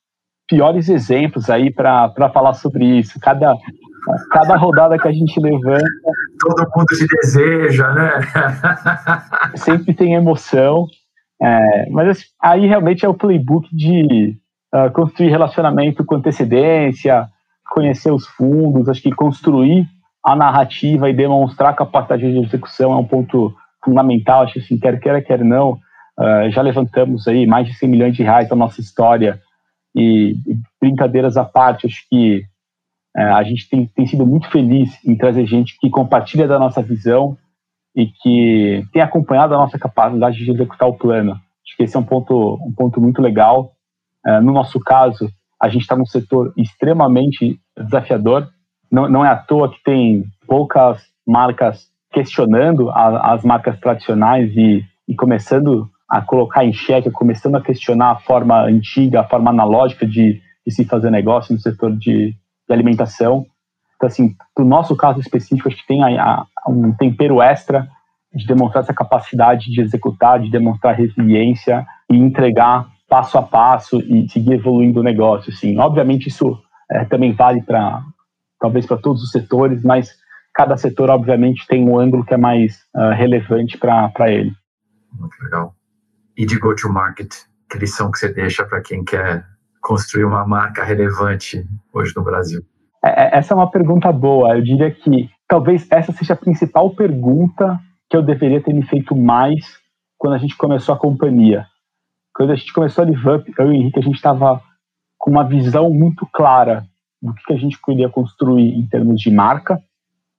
piores 0.49 0.89
exemplos 0.89 1.49
aí 1.49 1.73
para 1.73 2.29
falar 2.33 2.53
sobre 2.53 2.99
isso. 2.99 3.17
Cada, 3.21 3.55
cada 4.31 4.57
rodada 4.57 4.97
que 4.97 5.07
a 5.07 5.11
gente 5.13 5.39
levanta. 5.39 5.85
Todo 6.39 6.69
mundo 6.75 6.87
te 6.87 7.07
deseja, 7.21 7.93
né? 7.93 8.19
sempre 9.55 9.93
tem 9.93 10.15
emoção. 10.15 10.87
É, 11.41 11.89
mas 11.89 12.09
assim, 12.09 12.25
aí 12.39 12.67
realmente 12.67 13.03
é 13.03 13.09
o 13.09 13.15
playbook 13.15 13.67
de 13.75 14.37
uh, 14.73 14.91
construir 14.91 15.29
relacionamento 15.29 16.05
com 16.05 16.15
antecedência, 16.15 17.27
conhecer 17.71 18.11
os 18.11 18.27
fundos, 18.27 18.87
acho 18.87 19.01
que 19.01 19.11
construir 19.11 19.87
a 20.23 20.35
narrativa 20.35 21.09
e 21.09 21.13
demonstrar 21.13 21.75
capacidade 21.75 22.31
de 22.31 22.37
execução 22.37 22.93
é 22.93 22.95
um 22.95 23.03
ponto 23.03 23.55
fundamental, 23.83 24.43
acho 24.43 24.53
que 24.53 24.59
assim, 24.59 24.77
quer 24.77 24.99
queira, 24.99 25.21
quer 25.21 25.43
não, 25.43 25.79
uh, 26.19 26.49
já 26.51 26.61
levantamos 26.61 27.27
aí 27.27 27.47
mais 27.47 27.67
de 27.67 27.73
100 27.73 27.89
milhões 27.89 28.15
de 28.15 28.21
reais 28.21 28.47
da 28.47 28.55
nossa 28.55 28.79
história 28.79 29.41
e, 29.95 30.35
e 30.45 30.55
brincadeiras 30.79 31.37
à 31.37 31.43
parte, 31.43 31.87
acho 31.87 32.07
que 32.07 32.43
uh, 33.17 33.33
a 33.33 33.43
gente 33.43 33.67
tem, 33.67 33.87
tem 33.87 34.05
sido 34.05 34.27
muito 34.27 34.47
feliz 34.51 34.91
em 35.03 35.15
trazer 35.15 35.47
gente 35.47 35.75
que 35.79 35.89
compartilha 35.89 36.47
da 36.47 36.59
nossa 36.59 36.83
visão 36.83 37.35
e 37.95 38.07
que 38.07 38.83
tem 38.91 39.01
acompanhado 39.01 39.53
a 39.53 39.57
nossa 39.57 39.77
capacidade 39.77 40.37
de 40.37 40.51
executar 40.51 40.87
o 40.87 40.97
plano. 40.97 41.31
Acho 41.31 41.77
que 41.77 41.83
esse 41.83 41.95
é 41.95 41.99
um 41.99 42.03
ponto, 42.03 42.55
um 42.65 42.71
ponto 42.71 43.01
muito 43.01 43.21
legal. 43.21 43.73
Uh, 44.25 44.41
no 44.41 44.53
nosso 44.53 44.79
caso, 44.79 45.29
a 45.61 45.69
gente 45.69 45.81
está 45.81 45.95
num 45.95 46.05
setor 46.05 46.53
extremamente 46.57 47.59
desafiador. 47.77 48.47
Não, 48.91 49.09
não 49.09 49.25
é 49.25 49.29
à 49.29 49.35
toa 49.35 49.71
que 49.71 49.81
tem 49.83 50.23
poucas 50.47 51.01
marcas 51.25 51.87
questionando 52.11 52.89
a, 52.89 53.33
as 53.33 53.43
marcas 53.43 53.79
tradicionais 53.79 54.51
e, 54.55 54.83
e 55.07 55.15
começando 55.15 55.89
a 56.09 56.21
colocar 56.21 56.65
em 56.65 56.73
xeque, 56.73 57.09
começando 57.09 57.55
a 57.55 57.61
questionar 57.61 58.11
a 58.11 58.19
forma 58.19 58.61
antiga, 58.63 59.21
a 59.21 59.27
forma 59.27 59.49
analógica 59.49 60.05
de, 60.05 60.41
de 60.65 60.73
se 60.73 60.83
fazer 60.83 61.09
negócio 61.09 61.53
no 61.53 61.59
setor 61.59 61.95
de, 61.95 62.31
de 62.31 62.73
alimentação. 62.73 63.45
Então, 64.01 64.07
assim, 64.07 64.35
no 64.57 64.65
nosso 64.65 64.95
caso 64.95 65.19
específico, 65.19 65.67
acho 65.67 65.77
que 65.77 65.85
tem 65.85 66.03
a, 66.03 66.41
a, 66.41 66.47
um 66.67 66.91
tempero 66.91 67.39
extra 67.39 67.87
de 68.33 68.47
demonstrar 68.47 68.83
essa 68.83 68.95
capacidade 68.95 69.69
de 69.69 69.79
executar, 69.79 70.39
de 70.39 70.49
demonstrar 70.49 70.95
resiliência 70.95 71.85
e 72.09 72.15
entregar 72.17 72.87
passo 73.07 73.37
a 73.37 73.43
passo 73.43 73.99
e 73.99 74.27
seguir 74.27 74.53
evoluindo 74.53 75.01
o 75.01 75.03
negócio. 75.03 75.53
Assim. 75.53 75.77
Obviamente, 75.77 76.29
isso 76.29 76.59
é, 76.89 77.05
também 77.05 77.31
vale 77.33 77.61
para, 77.61 78.01
talvez, 78.59 78.87
para 78.87 78.97
todos 78.97 79.21
os 79.21 79.29
setores, 79.29 79.83
mas 79.83 80.09
cada 80.51 80.75
setor, 80.77 81.11
obviamente, 81.11 81.67
tem 81.67 81.87
um 81.87 81.99
ângulo 81.99 82.25
que 82.25 82.33
é 82.33 82.37
mais 82.37 82.79
uh, 82.95 83.11
relevante 83.13 83.77
para 83.77 84.31
ele. 84.31 84.51
Muito 85.13 85.35
legal. 85.43 85.75
E 86.35 86.43
de 86.47 86.57
go-to-market, 86.57 87.31
que 87.69 87.77
lição 87.77 88.09
que 88.09 88.17
você 88.17 88.33
deixa 88.33 88.65
para 88.65 88.81
quem 88.81 89.03
quer 89.03 89.45
construir 89.79 90.23
uma 90.23 90.47
marca 90.47 90.83
relevante 90.83 91.63
hoje 91.93 92.13
no 92.15 92.23
Brasil? 92.23 92.65
É, 93.03 93.09
é, 93.09 93.37
essa 93.37 93.53
é 93.53 93.57
uma 93.57 93.69
pergunta 93.69 94.11
boa. 94.11 94.55
Eu 94.55 94.61
diria 94.61 94.91
que 94.91 95.29
talvez 95.47 95.87
essa 95.91 96.11
seja 96.11 96.33
a 96.33 96.37
principal 96.37 96.89
pergunta 96.91 97.79
que 98.09 98.15
eu 98.15 98.21
deveria 98.21 98.61
ter 98.61 98.73
me 98.73 98.83
feito 98.83 99.15
mais 99.15 99.79
quando 100.17 100.33
a 100.33 100.37
gente 100.37 100.55
começou 100.55 100.93
a 100.93 100.99
companhia. 100.99 101.65
Quando 102.33 102.51
a 102.51 102.55
gente 102.55 102.73
começou 102.73 103.03
a 103.03 103.07
Live 103.07 103.29
Up, 103.29 103.53
eu 103.57 103.65
e 103.65 103.69
o 103.69 103.73
Henrique, 103.73 103.99
a 103.99 104.03
gente 104.03 104.15
estava 104.15 104.61
com 105.17 105.31
uma 105.31 105.43
visão 105.43 105.89
muito 105.89 106.27
clara 106.31 106.85
do 107.21 107.33
que 107.33 107.53
a 107.53 107.57
gente 107.57 107.79
poderia 107.79 108.09
construir 108.09 108.73
em 108.73 108.85
termos 108.87 109.21
de 109.21 109.29
marca. 109.29 109.81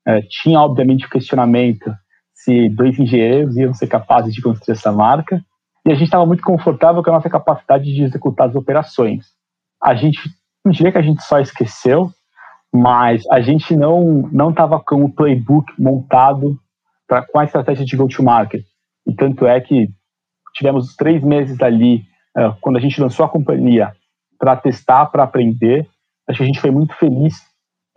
É, 0.06 0.20
tinha, 0.22 0.60
obviamente, 0.60 1.06
o 1.06 1.10
questionamento 1.10 1.94
se 2.34 2.68
dois 2.68 2.98
engenheiros 2.98 3.56
iam 3.56 3.72
ser 3.72 3.86
capazes 3.86 4.34
de 4.34 4.42
construir 4.42 4.76
essa 4.76 4.90
marca. 4.90 5.40
E 5.86 5.90
a 5.90 5.94
gente 5.94 6.04
estava 6.04 6.26
muito 6.26 6.42
confortável 6.42 7.02
com 7.02 7.10
a 7.10 7.14
nossa 7.14 7.30
capacidade 7.30 7.84
de 7.84 8.02
executar 8.02 8.48
as 8.48 8.54
operações. 8.54 9.26
A 9.80 9.94
gente, 9.94 10.20
não 10.64 10.72
diria 10.72 10.92
que 10.92 10.98
a 10.98 11.02
gente 11.02 11.22
só 11.22 11.40
esqueceu, 11.40 12.10
mas 12.72 13.22
a 13.30 13.40
gente 13.40 13.76
não 13.76 14.28
não 14.32 14.50
estava 14.50 14.80
com 14.80 15.04
o 15.04 15.12
playbook 15.12 15.70
montado 15.78 16.58
pra, 17.06 17.22
com 17.22 17.38
a 17.38 17.44
estratégia 17.44 17.84
de 17.84 17.96
go-to-market. 17.96 18.64
E 19.06 19.14
tanto 19.14 19.46
é 19.46 19.60
que 19.60 19.90
tivemos 20.54 20.88
os 20.88 20.96
três 20.96 21.22
meses 21.22 21.60
ali, 21.60 22.04
uh, 22.36 22.54
quando 22.60 22.76
a 22.76 22.80
gente 22.80 23.00
lançou 23.00 23.26
a 23.26 23.28
companhia, 23.28 23.92
para 24.38 24.56
testar, 24.56 25.06
para 25.06 25.24
aprender. 25.24 25.86
Acho 26.28 26.38
que 26.38 26.42
a 26.42 26.46
gente 26.46 26.60
foi 26.60 26.70
muito 26.70 26.94
feliz 26.94 27.42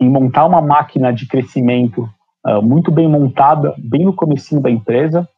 em 0.00 0.10
montar 0.10 0.44
uma 0.44 0.60
máquina 0.60 1.12
de 1.12 1.26
crescimento 1.26 2.08
uh, 2.46 2.60
muito 2.62 2.90
bem 2.90 3.08
montada, 3.08 3.74
bem 3.78 4.04
no 4.04 4.14
comecinho 4.14 4.60
da 4.60 4.70
empresa. 4.70 5.28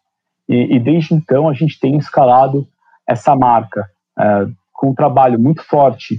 E, 0.48 0.76
e, 0.76 0.80
desde 0.80 1.14
então 1.14 1.48
a 1.48 1.52
gente 1.52 1.78
tem 1.78 1.96
escalado 1.96 2.66
essa 3.06 3.36
marca 3.36 3.88
uh, 4.18 4.50
com 4.72 4.90
um 4.90 4.94
trabalho 4.94 5.38
muito 5.38 5.62
forte 5.62 6.16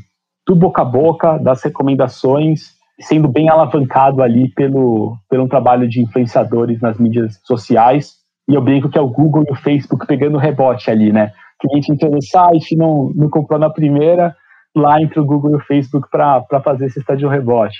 do 0.47 0.55
boca 0.55 0.81
a 0.81 0.85
boca, 0.85 1.37
das 1.37 1.63
recomendações 1.63 2.78
sendo 3.01 3.27
bem 3.27 3.49
alavancado 3.49 4.21
ali 4.21 4.49
pelo, 4.49 5.17
pelo 5.29 5.45
um 5.45 5.47
trabalho 5.47 5.87
de 5.87 6.01
influenciadores 6.01 6.81
nas 6.81 6.97
mídias 6.97 7.39
sociais. 7.43 8.17
E 8.47 8.55
eu 8.55 8.61
brinco 8.61 8.89
que 8.89 8.97
é 8.97 9.01
o 9.01 9.09
Google 9.09 9.43
e 9.47 9.51
o 9.51 9.55
Facebook 9.55 10.05
pegando 10.05 10.37
rebote 10.37 10.89
ali, 10.89 11.11
né? 11.11 11.31
Cliente 11.59 11.91
entrou 11.91 12.11
no 12.11 12.21
site, 12.21 12.75
não, 12.75 13.11
não 13.15 13.29
comprou 13.29 13.59
na 13.59 13.69
primeira, 13.69 14.35
lá 14.75 15.01
entre 15.01 15.19
o 15.19 15.25
Google 15.25 15.51
e 15.51 15.55
o 15.55 15.65
Facebook 15.65 16.09
para 16.09 16.61
fazer 16.63 16.87
esse 16.87 16.99
estádio 16.99 17.29
rebote. 17.29 17.77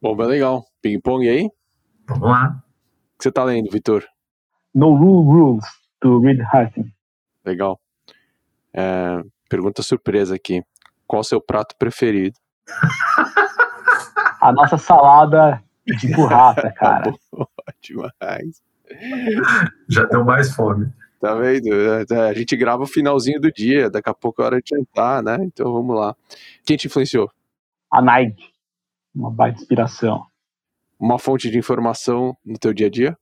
Bom, 0.00 0.16
bem 0.16 0.26
legal. 0.26 0.64
Ping-pong 0.80 1.28
aí? 1.28 1.48
Vamos 2.08 2.28
lá. 2.28 2.56
O 3.14 3.18
que 3.18 3.24
você 3.24 3.32
tá 3.32 3.44
lendo, 3.44 3.70
Vitor? 3.70 4.04
No 4.74 4.94
Rule 4.94 5.26
Rules, 5.26 5.64
do 6.00 6.20
Reed 6.20 6.40
Hastings. 6.40 6.90
Legal. 7.44 7.78
É, 8.74 9.22
pergunta 9.48 9.82
surpresa 9.82 10.34
aqui. 10.34 10.62
Qual 11.06 11.20
o 11.20 11.24
seu 11.24 11.40
prato 11.40 11.76
preferido? 11.78 12.36
A 14.42 14.52
nossa 14.52 14.76
salada 14.76 15.62
de 15.86 16.12
burrata, 16.12 16.68
cara. 16.74 17.14
Boa, 17.30 17.48
demais. 17.80 18.60
Já 19.88 20.04
deu 20.06 20.24
mais 20.24 20.52
fome. 20.52 20.92
Tá 21.20 21.36
vendo? 21.36 21.68
É, 21.72 22.28
a 22.28 22.32
gente 22.34 22.56
grava 22.56 22.82
o 22.82 22.86
finalzinho 22.86 23.40
do 23.40 23.52
dia, 23.52 23.88
daqui 23.88 24.10
a 24.10 24.14
pouco 24.14 24.42
é 24.42 24.44
hora 24.44 24.60
de 24.60 24.76
jantar, 24.76 25.22
né? 25.22 25.38
Então 25.42 25.72
vamos 25.72 25.94
lá. 25.94 26.16
Quem 26.66 26.76
te 26.76 26.88
influenciou? 26.88 27.30
A 27.88 28.02
Nike. 28.02 28.50
Uma 29.14 29.30
baita 29.30 29.60
inspiração. 29.60 30.26
Uma 30.98 31.20
fonte 31.20 31.48
de 31.48 31.56
informação 31.56 32.36
no 32.44 32.58
teu 32.58 32.74
dia 32.74 32.88
a 32.88 32.90
dia? 32.90 33.16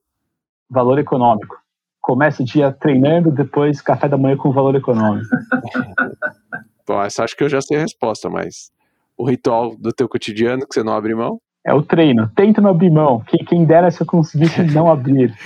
Valor 0.70 0.98
econômico. 0.98 1.60
Começa 2.00 2.42
o 2.42 2.46
dia 2.46 2.72
treinando, 2.72 3.30
depois 3.30 3.82
café 3.82 4.08
da 4.08 4.16
manhã 4.16 4.38
com 4.38 4.50
valor 4.52 4.74
econômico. 4.74 5.28
Bom, 6.88 7.02
essa 7.02 7.24
acho 7.24 7.36
que 7.36 7.44
eu 7.44 7.48
já 7.50 7.60
sei 7.60 7.76
a 7.76 7.80
resposta, 7.82 8.30
mas 8.30 8.72
o 9.20 9.24
ritual 9.28 9.76
do 9.76 9.92
teu 9.92 10.08
cotidiano 10.08 10.66
que 10.66 10.74
você 10.74 10.82
não 10.82 10.94
abre 10.94 11.14
mão? 11.14 11.38
É 11.64 11.74
o 11.74 11.82
treino. 11.82 12.30
Tenta 12.34 12.60
não 12.60 12.70
abrir 12.70 12.90
mão. 12.90 13.22
Quem, 13.26 13.44
quem 13.44 13.64
dera 13.64 13.90
se 13.90 14.00
eu 14.00 14.06
conseguisse 14.06 14.62
não 14.62 14.90
abrir. 14.90 15.34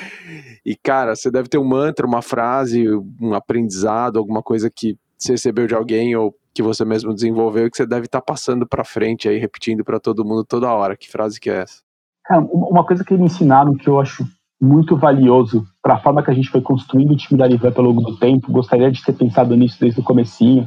E, 0.67 0.75
cara, 0.75 1.15
você 1.15 1.31
deve 1.31 1.47
ter 1.47 1.59
um 1.59 1.69
mantra, 1.69 2.07
uma 2.07 2.23
frase, 2.23 2.87
um 3.21 3.35
aprendizado, 3.35 4.19
alguma 4.19 4.43
coisa 4.43 4.71
que 4.75 4.97
você 5.19 5.33
recebeu 5.33 5.67
de 5.67 5.75
alguém 5.75 6.17
ou 6.17 6.35
que 6.55 6.63
você 6.63 6.87
mesmo 6.87 7.13
desenvolveu 7.13 7.71
que 7.71 7.77
você 7.77 7.85
deve 7.85 8.07
estar 8.07 8.23
tá 8.23 8.25
passando 8.25 8.67
para 8.67 8.83
frente 8.83 9.29
aí, 9.29 9.37
repetindo 9.37 9.85
para 9.85 10.01
todo 10.01 10.25
mundo 10.25 10.43
toda 10.43 10.73
hora. 10.73 10.97
Que 10.97 11.11
frase 11.11 11.39
que 11.39 11.51
é 11.51 11.65
essa? 11.65 11.83
Cara, 12.25 12.41
uma 12.51 12.83
coisa 12.83 13.05
que 13.05 13.15
me 13.15 13.27
ensinaram 13.27 13.75
que 13.75 13.87
eu 13.87 14.01
acho 14.01 14.25
muito 14.59 14.97
valioso 14.97 15.67
para 15.83 15.97
a 15.97 16.01
forma 16.01 16.23
que 16.23 16.31
a 16.31 16.35
gente 16.35 16.49
foi 16.49 16.63
construindo 16.63 17.11
o 17.11 17.17
time 17.17 17.39
da 17.39 17.47
Livan 17.47 17.71
ao 17.77 17.85
longo 17.85 18.01
do 18.01 18.17
tempo, 18.17 18.51
gostaria 18.51 18.91
de 18.91 19.05
ter 19.05 19.13
pensado 19.13 19.55
nisso 19.55 19.79
desde 19.79 20.01
o 20.01 20.05
comecinho, 20.05 20.67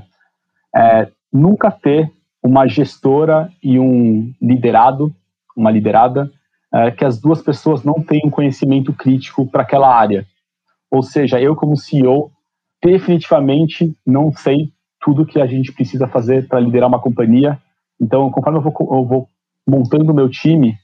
é 0.76 1.10
nunca 1.34 1.72
ter 1.72 2.12
uma 2.47 2.65
gestora 2.65 3.51
e 3.62 3.77
um 3.77 4.33
liderado, 4.41 5.13
uma 5.55 5.69
liderada, 5.69 6.31
é, 6.73 6.91
que 6.91 7.03
as 7.03 7.19
duas 7.19 7.41
pessoas 7.41 7.83
não 7.83 7.95
tenham 7.95 8.29
conhecimento 8.29 8.93
crítico 8.93 9.45
para 9.45 9.63
aquela 9.63 9.93
área. 9.93 10.25
Ou 10.89 11.03
seja, 11.03 11.41
eu 11.41 11.55
como 11.55 11.75
CEO 11.75 12.31
definitivamente 12.81 13.93
não 14.05 14.31
sei 14.31 14.71
tudo 15.01 15.25
que 15.25 15.41
a 15.41 15.45
gente 15.45 15.73
precisa 15.73 16.07
fazer 16.07 16.47
para 16.47 16.60
liderar 16.60 16.88
uma 16.88 17.01
companhia. 17.01 17.60
Então, 17.99 18.31
conforme 18.31 18.60
eu 18.60 18.63
vou, 18.63 18.73
eu 18.79 19.05
vou 19.05 19.29
montando 19.67 20.12
o 20.12 20.15
meu 20.15 20.29
time, 20.29 20.77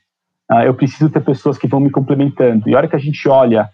uh, 0.52 0.64
eu 0.66 0.74
preciso 0.74 1.10
ter 1.10 1.24
pessoas 1.24 1.58
que 1.58 1.68
vão 1.68 1.80
me 1.80 1.90
complementando. 1.90 2.68
E 2.68 2.76
a 2.76 2.78
hora 2.78 2.88
que 2.90 2.96
a 2.96 3.00
gente 3.00 3.28
olha 3.30 3.70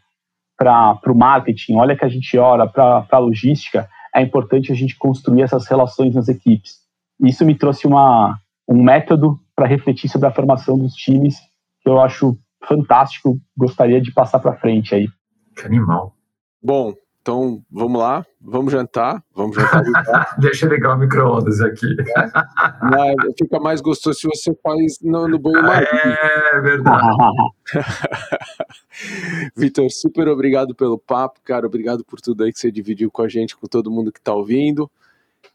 para 0.56 1.00
o 1.08 1.16
marketing, 1.16 1.76
olha 1.76 1.96
que 1.96 2.06
a 2.06 2.10
gente 2.10 2.38
olha 2.38 2.68
para 2.68 3.08
a 3.10 3.18
logística, 3.18 3.90
é 4.14 4.22
importante 4.22 4.72
a 4.72 4.76
gente 4.76 4.96
construir 4.96 5.42
essas 5.42 5.68
relações 5.68 6.14
nas 6.14 6.28
equipes. 6.28 6.89
Isso 7.20 7.46
me 7.46 7.56
trouxe 7.56 7.86
uma, 7.86 8.38
um 8.68 8.82
método 8.82 9.38
para 9.56 9.68
refletir 9.68 10.10
sobre 10.10 10.28
a 10.28 10.32
formação 10.32 10.78
dos 10.78 10.94
times 10.94 11.38
que 11.82 11.90
eu 11.90 12.00
acho 12.00 12.38
fantástico, 12.68 13.40
gostaria 13.58 14.02
de 14.02 14.12
passar 14.12 14.40
para 14.40 14.58
frente 14.58 14.94
aí. 14.94 15.08
Que 15.56 15.66
animal. 15.66 16.14
Bom, 16.62 16.94
então, 17.22 17.62
vamos 17.70 18.00
lá, 18.00 18.26
vamos 18.42 18.72
jantar, 18.72 19.24
vamos 19.36 19.56
jantar. 19.56 19.84
Deixa 20.40 20.66
eu 20.66 20.72
ligar 20.72 20.96
o 20.96 20.98
micro-ondas 20.98 21.62
aqui. 21.62 21.96
É, 22.18 23.34
fica 23.38 23.60
mais 23.60 23.82
gostoso 23.82 24.20
se 24.20 24.28
você 24.28 24.52
faz 24.64 24.98
no, 25.02 25.28
no 25.28 25.38
banho 25.38 25.62
mais. 25.62 25.88
É 25.92 26.62
verdade. 26.62 27.08
Vitor, 29.56 29.90
super 29.92 30.28
obrigado 30.28 30.74
pelo 30.74 30.98
papo, 30.98 31.40
cara. 31.44 31.68
Obrigado 31.68 32.04
por 32.04 32.20
tudo 32.22 32.44
aí 32.44 32.52
que 32.52 32.60
você 32.60 32.72
dividiu 32.72 33.12
com 33.12 33.22
a 33.22 33.28
gente, 33.28 33.56
com 33.56 33.68
todo 33.68 33.92
mundo 33.92 34.12
que 34.12 34.20
está 34.20 34.34
ouvindo. 34.34 34.90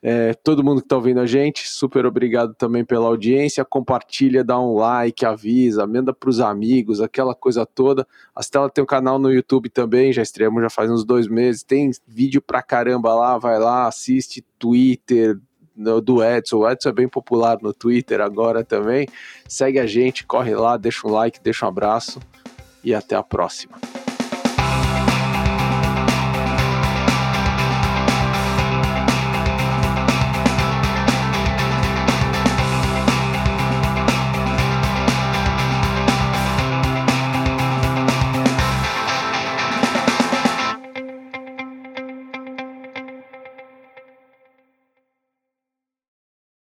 É, 0.06 0.34
todo 0.34 0.62
mundo 0.62 0.82
que 0.82 0.84
está 0.84 0.96
ouvindo 0.96 1.18
a 1.18 1.24
gente, 1.24 1.66
super 1.66 2.04
obrigado 2.04 2.54
também 2.54 2.84
pela 2.84 3.06
audiência. 3.06 3.64
Compartilha, 3.64 4.44
dá 4.44 4.60
um 4.60 4.74
like, 4.74 5.24
avisa, 5.24 5.86
manda 5.86 6.12
para 6.12 6.28
os 6.28 6.40
amigos, 6.40 7.00
aquela 7.00 7.34
coisa 7.34 7.64
toda. 7.64 8.06
A 8.36 8.42
Stella 8.42 8.68
tem 8.68 8.84
um 8.84 8.86
canal 8.86 9.18
no 9.18 9.32
YouTube 9.32 9.70
também, 9.70 10.12
já 10.12 10.20
estreamos 10.20 10.62
já 10.62 10.68
faz 10.68 10.90
uns 10.90 11.06
dois 11.06 11.26
meses. 11.26 11.62
Tem 11.62 11.90
vídeo 12.06 12.42
pra 12.42 12.60
caramba 12.60 13.14
lá, 13.14 13.38
vai 13.38 13.58
lá, 13.58 13.86
assiste 13.86 14.44
Twitter 14.58 15.40
do 15.74 16.22
Edson. 16.22 16.58
O 16.58 16.70
Edson 16.70 16.90
é 16.90 16.92
bem 16.92 17.08
popular 17.08 17.56
no 17.62 17.72
Twitter 17.72 18.20
agora 18.20 18.62
também. 18.62 19.08
Segue 19.48 19.78
a 19.78 19.86
gente, 19.86 20.26
corre 20.26 20.54
lá, 20.54 20.76
deixa 20.76 21.08
um 21.08 21.12
like, 21.12 21.40
deixa 21.42 21.64
um 21.64 21.68
abraço 21.70 22.20
e 22.84 22.94
até 22.94 23.16
a 23.16 23.22
próxima. 23.22 23.78